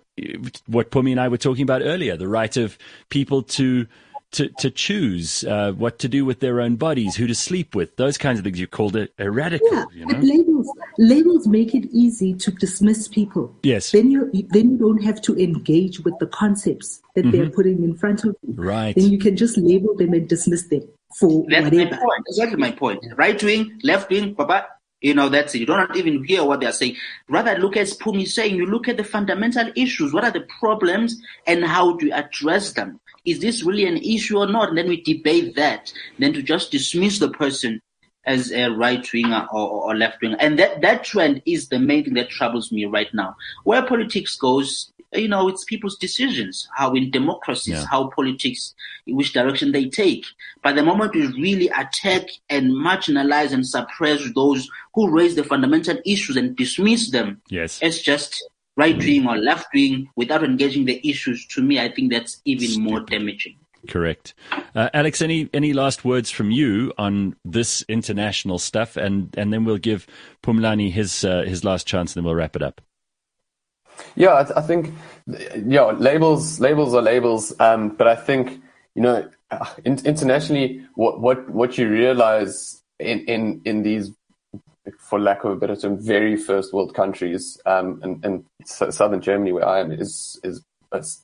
[0.67, 2.77] what Pumi and I were talking about earlier, the right of
[3.09, 3.87] people to
[4.31, 7.95] to, to choose uh, what to do with their own bodies, who to sleep with,
[7.97, 8.59] those kinds of things.
[8.59, 9.69] You called it a radical.
[9.71, 10.19] Yeah, you know?
[10.19, 13.55] labels labels make it easy to dismiss people.
[13.63, 13.91] Yes.
[13.91, 17.31] Then you then you don't have to engage with the concepts that mm-hmm.
[17.31, 18.53] they're putting in front of you.
[18.55, 18.95] Right.
[18.95, 21.91] Then you can just label them and dismiss them for that's whatever.
[21.91, 22.23] My point.
[22.27, 23.05] Exactly my point.
[23.15, 24.67] Right wing, left wing, papa.
[25.01, 25.59] You know, that's it.
[25.59, 26.95] You don't even hear what they're saying.
[27.27, 30.13] Rather, look at Pumi saying, you look at the fundamental issues.
[30.13, 32.99] What are the problems and how do you address them?
[33.25, 34.69] Is this really an issue or not?
[34.69, 35.91] And then we debate that.
[36.19, 37.81] Then to just dismiss the person
[38.25, 40.37] as a right winger or, or left winger.
[40.39, 43.35] And that, that trend is the main thing that troubles me right now.
[43.63, 47.85] Where politics goes, you know, it's people's decisions, how in democracies, yeah.
[47.89, 48.73] how politics,
[49.05, 50.25] in which direction they take.
[50.63, 55.97] But the moment we really attack and marginalize and suppress those who raise the fundamental
[56.05, 57.79] issues and dismiss them, yes.
[57.81, 58.41] it's just
[58.77, 62.67] right wing or left wing without engaging the issues, to me, I think that's even
[62.67, 62.83] Stupid.
[62.83, 63.57] more damaging.
[63.87, 64.33] Correct.
[64.75, 69.65] Uh, Alex, any any last words from you on this international stuff, and and then
[69.65, 70.05] we'll give
[70.43, 72.81] Phumlani his uh, his last chance, and then we'll wrap it up.
[74.15, 74.93] Yeah, I, th- I think
[75.65, 78.61] yeah, labels labels are labels, um, but I think
[78.93, 84.11] you know uh, in, internationally, what what what you realize in in in these
[84.99, 89.51] for lack of a better term, very first world countries, um, and, and southern Germany,
[89.51, 90.63] where I am, is is,
[90.93, 91.23] is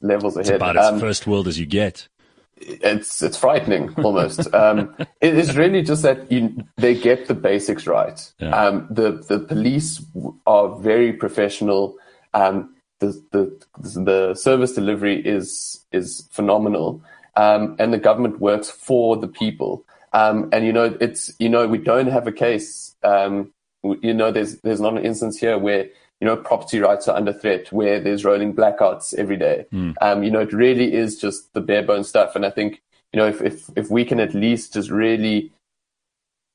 [0.00, 0.46] levels ahead.
[0.46, 2.08] It's about as um, first world as you get.
[2.56, 4.52] It's it's frightening almost.
[4.54, 8.32] um, it is really just that you, they get the basics right.
[8.38, 8.50] Yeah.
[8.50, 10.04] Um, the the police
[10.46, 11.96] are very professional.
[12.32, 13.60] Um, the the
[14.00, 17.02] the service delivery is is phenomenal,
[17.36, 19.84] um, and the government works for the people.
[20.14, 22.94] Um, and you know, it's you know, we don't have a case.
[23.02, 23.52] Um,
[23.82, 25.84] you know, there's there's not an instance here where
[26.20, 29.66] you know property rights are under threat, where there's rolling blackouts every day.
[29.72, 29.94] Mm.
[30.00, 32.36] Um, you know, it really is just the bare bones stuff.
[32.36, 32.80] And I think
[33.12, 35.52] you know, if if if we can at least just really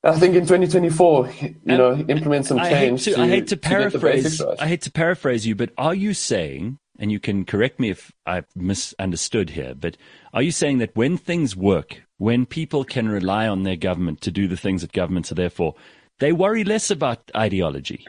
[0.04, 2.72] I think in 2024, you know, implement some change.
[2.72, 4.42] I hate to, to I hate to paraphrase.
[4.42, 4.62] right.
[4.62, 8.14] I hate to paraphrase you, but are you saying, and you can correct me if
[8.26, 9.98] I've misunderstood here, but
[10.34, 14.30] are you saying that when things work, when people can rely on their government to
[14.30, 15.74] do the things that governments are there for,
[16.20, 18.06] they worry less about ideology.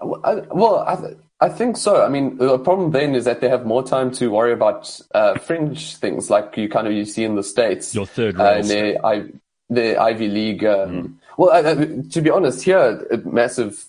[0.00, 2.04] Well, I, th- I think so.
[2.04, 5.38] I mean, the problem then is that they have more time to worry about uh,
[5.38, 7.94] fringe things like you kind of you see in the states.
[7.94, 8.98] Your third uh, rail.
[9.02, 9.24] Uh, I,
[9.70, 10.64] the Ivy League.
[10.64, 11.14] Um, mm.
[11.38, 11.74] Well, uh,
[12.10, 13.86] to be honest, here massive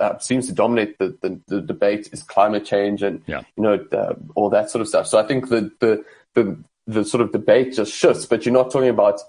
[0.00, 3.42] uh, seems to dominate the, the, the, debate is climate change and yeah.
[3.56, 5.06] you know uh, all that sort of stuff.
[5.06, 6.04] So I think the the
[6.34, 6.58] the
[6.88, 9.20] the sort of debate just shifts, but you're not talking about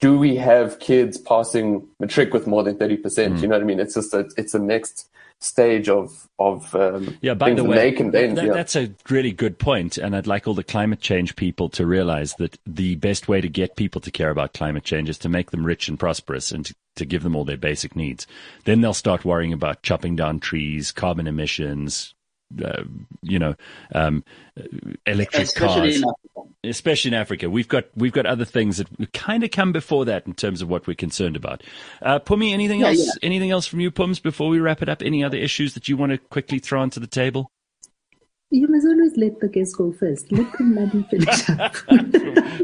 [0.00, 2.98] do we have kids passing matric with more than 30%?
[2.98, 3.40] Mm.
[3.40, 3.78] You know what I mean?
[3.78, 5.08] It's just a, it's the next
[5.38, 7.34] stage of of um, yeah.
[7.34, 8.52] By the way, that, yeah.
[8.52, 12.34] that's a really good point, and I'd like all the climate change people to realize
[12.34, 15.50] that the best way to get people to care about climate change is to make
[15.50, 18.26] them rich and prosperous, and to, to give them all their basic needs.
[18.64, 22.14] Then they'll start worrying about chopping down trees, carbon emissions,
[22.64, 22.84] uh,
[23.22, 23.54] you know,
[23.94, 24.24] um,
[25.06, 27.50] electric especially cars, in especially in Africa.
[27.50, 30.68] We've got we've got other things that kind of come before that in terms of
[30.68, 31.62] what we're concerned about.
[32.00, 32.98] Uh, Pumi, anything yeah, else?
[32.98, 33.12] Yeah.
[33.22, 34.20] Anything else from you, Pums?
[34.20, 37.00] Before we wrap it up, any other issues that you want to quickly throw onto
[37.00, 37.50] the table?
[38.50, 40.30] You must always let the guests go first.
[40.30, 41.74] Let Phumlani finish up.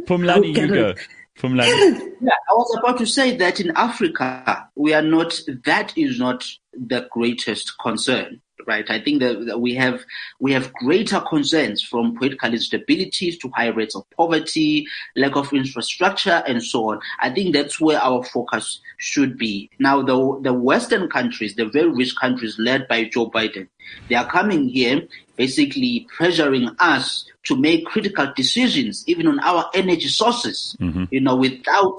[0.06, 0.94] Phumlani, you go.
[1.38, 2.12] Phumlani.
[2.20, 6.44] Yeah, I was about to say that in Africa, we are not, that is not
[6.74, 8.88] the greatest concern right?
[8.90, 10.04] I think that, we have
[10.40, 14.86] we have greater concerns from political instabilities to high rates of poverty,
[15.16, 17.00] lack of infrastructure, and so on.
[17.20, 19.70] I think that's where our focus should be.
[19.78, 23.68] Now, the the Western countries, the very rich countries led by Joe Biden,
[24.08, 25.06] they are coming here
[25.36, 30.76] basically pressuring us to make critical decisions, even on our energy sources.
[30.80, 31.04] Mm-hmm.
[31.10, 31.98] You know, without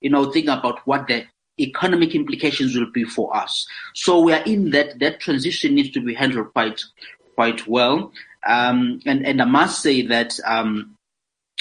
[0.00, 1.24] you know thinking about what the
[1.60, 3.66] economic implications will be for us.
[3.94, 6.82] So we are in that, that transition needs to be handled quite,
[7.34, 8.12] quite well.
[8.46, 10.94] Um, and, and I must say that, um,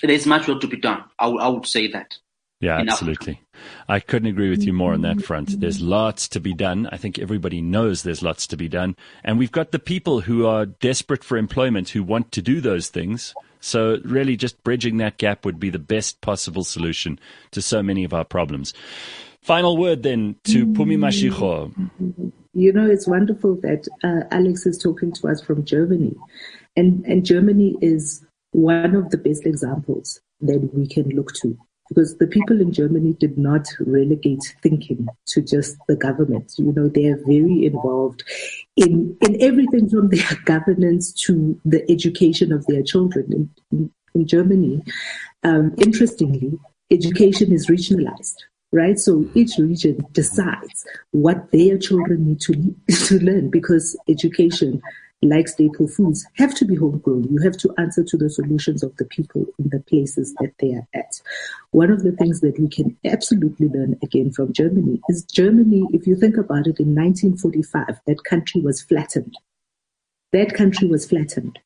[0.03, 1.03] there's much work to be done.
[1.17, 2.17] I, w- I would say that.
[2.59, 3.41] Yeah, absolutely.
[3.87, 5.59] I couldn't agree with you more on that front.
[5.59, 6.87] There's lots to be done.
[6.91, 8.95] I think everybody knows there's lots to be done.
[9.23, 12.89] And we've got the people who are desperate for employment who want to do those
[12.89, 13.35] things.
[13.59, 17.19] So really just bridging that gap would be the best possible solution
[17.51, 18.73] to so many of our problems.
[19.47, 21.71] Final word then to Pumi Mashego.
[22.53, 26.13] You know, it's wonderful that uh, Alex is talking to us from Germany.
[26.75, 32.17] And, and Germany is one of the best examples that we can look to because
[32.17, 36.51] the people in Germany did not relegate thinking to just the government.
[36.57, 38.25] You know, they are very involved
[38.75, 43.31] in, in everything from their governance to the education of their children.
[43.31, 44.83] In, in, in Germany,
[45.45, 46.59] um, interestingly,
[46.91, 48.35] education is regionalized
[48.71, 48.99] right?
[48.99, 52.75] So each region decides what their children need to,
[53.07, 54.81] to learn because education
[55.23, 57.23] like staple foods, have to be homegrown.
[57.31, 60.73] You have to answer to the solutions of the people in the places that they
[60.73, 61.19] are at.
[61.71, 66.05] One of the things that we can absolutely learn again from Germany is Germany, if
[66.05, 69.35] you think about it, in 1945, that country was flattened.
[70.33, 71.59] That country was flattened.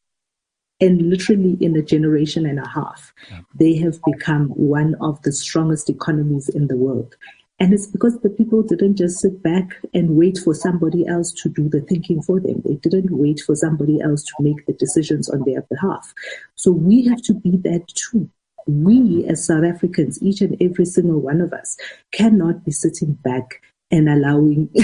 [0.82, 3.42] And literally in a generation and a half, yeah.
[3.56, 7.16] they have become one of the strongest economies in the world.
[7.62, 11.50] And it's because the people didn't just sit back and wait for somebody else to
[11.50, 12.64] do the thinking for them.
[12.66, 16.12] They didn't wait for somebody else to make the decisions on their behalf.
[16.56, 18.28] So we have to be that too.
[18.66, 21.78] We as South Africans, each and every single one of us,
[22.12, 23.62] cannot be sitting back
[23.92, 24.70] and allowing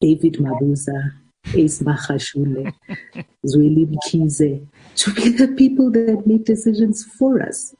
[0.00, 1.12] David Mabuza,
[1.54, 2.72] Ace Magashule,
[3.44, 4.66] Zweli Mkhize
[4.96, 7.74] to be the people that make decisions for us.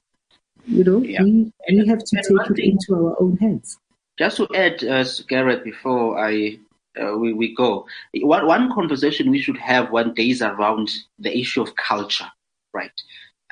[0.67, 1.23] You know, yeah.
[1.23, 3.79] we, we have to take it into our own hands.
[4.19, 6.59] Just to add, uh, Gareth, before I
[7.01, 11.37] uh, we, we go, one, one conversation we should have one day is around the
[11.37, 12.27] issue of culture,
[12.73, 12.91] right?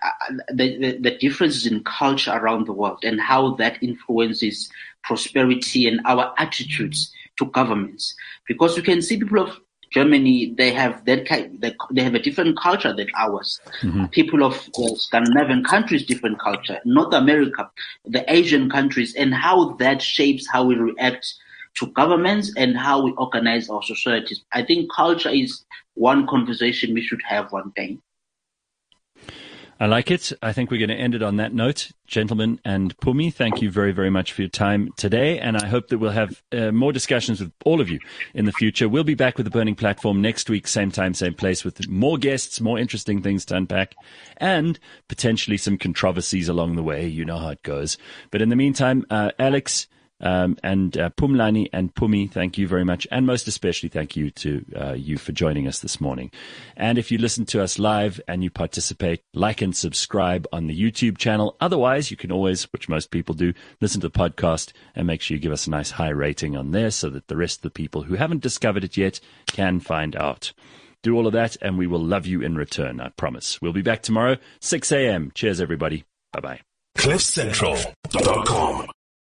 [0.03, 4.71] Uh, the, the, the differences in culture around the world and how that influences
[5.03, 8.15] prosperity and our attitudes to governments.
[8.49, 9.59] Because you can see people of
[9.95, 13.61] Germany, they have that kind, they have a different culture than ours.
[13.83, 14.07] Mm-hmm.
[14.07, 16.81] People of uh, Scandinavian countries, different culture.
[16.85, 17.71] North America,
[18.05, 21.35] the Asian countries, and how that shapes how we react
[21.79, 24.45] to governments and how we organize our societies.
[24.53, 25.65] I think culture is
[25.95, 27.99] one conversation we should have one day.
[29.81, 30.33] I like it.
[30.41, 31.91] I think we're going to end it on that note.
[32.07, 35.39] Gentlemen and Pumi, thank you very, very much for your time today.
[35.39, 37.99] And I hope that we'll have uh, more discussions with all of you
[38.35, 38.89] in the future.
[38.89, 42.19] We'll be back with the Burning Platform next week, same time, same place, with more
[42.19, 43.97] guests, more interesting things to unpack,
[44.37, 47.07] and potentially some controversies along the way.
[47.07, 47.99] You know how it goes.
[48.31, 49.89] But in the meantime, uh, Alex,
[50.25, 53.07] um, and uh, Phumlani and Pumi, thank you very much.
[53.11, 56.31] And most especially, thank you to uh, you for joining us this morning.
[56.77, 60.81] And if you listen to us live and you participate, like and subscribe on the
[60.81, 61.57] YouTube channel.
[61.61, 63.53] Otherwise, you can always, which most people do,
[63.83, 66.71] listen to the podcast and make sure you give us a nice high rating on
[66.71, 70.17] there so that the rest of the people who haven't discovered it yet can find
[70.17, 70.55] out.
[71.03, 73.61] Do all of that and we will love you in return, I promise.
[73.61, 75.33] We'll be back tomorrow, 6 a.m.
[75.35, 76.05] Cheers, everybody.
[76.33, 76.61] Bye bye.
[76.97, 78.89] CliffCentral.com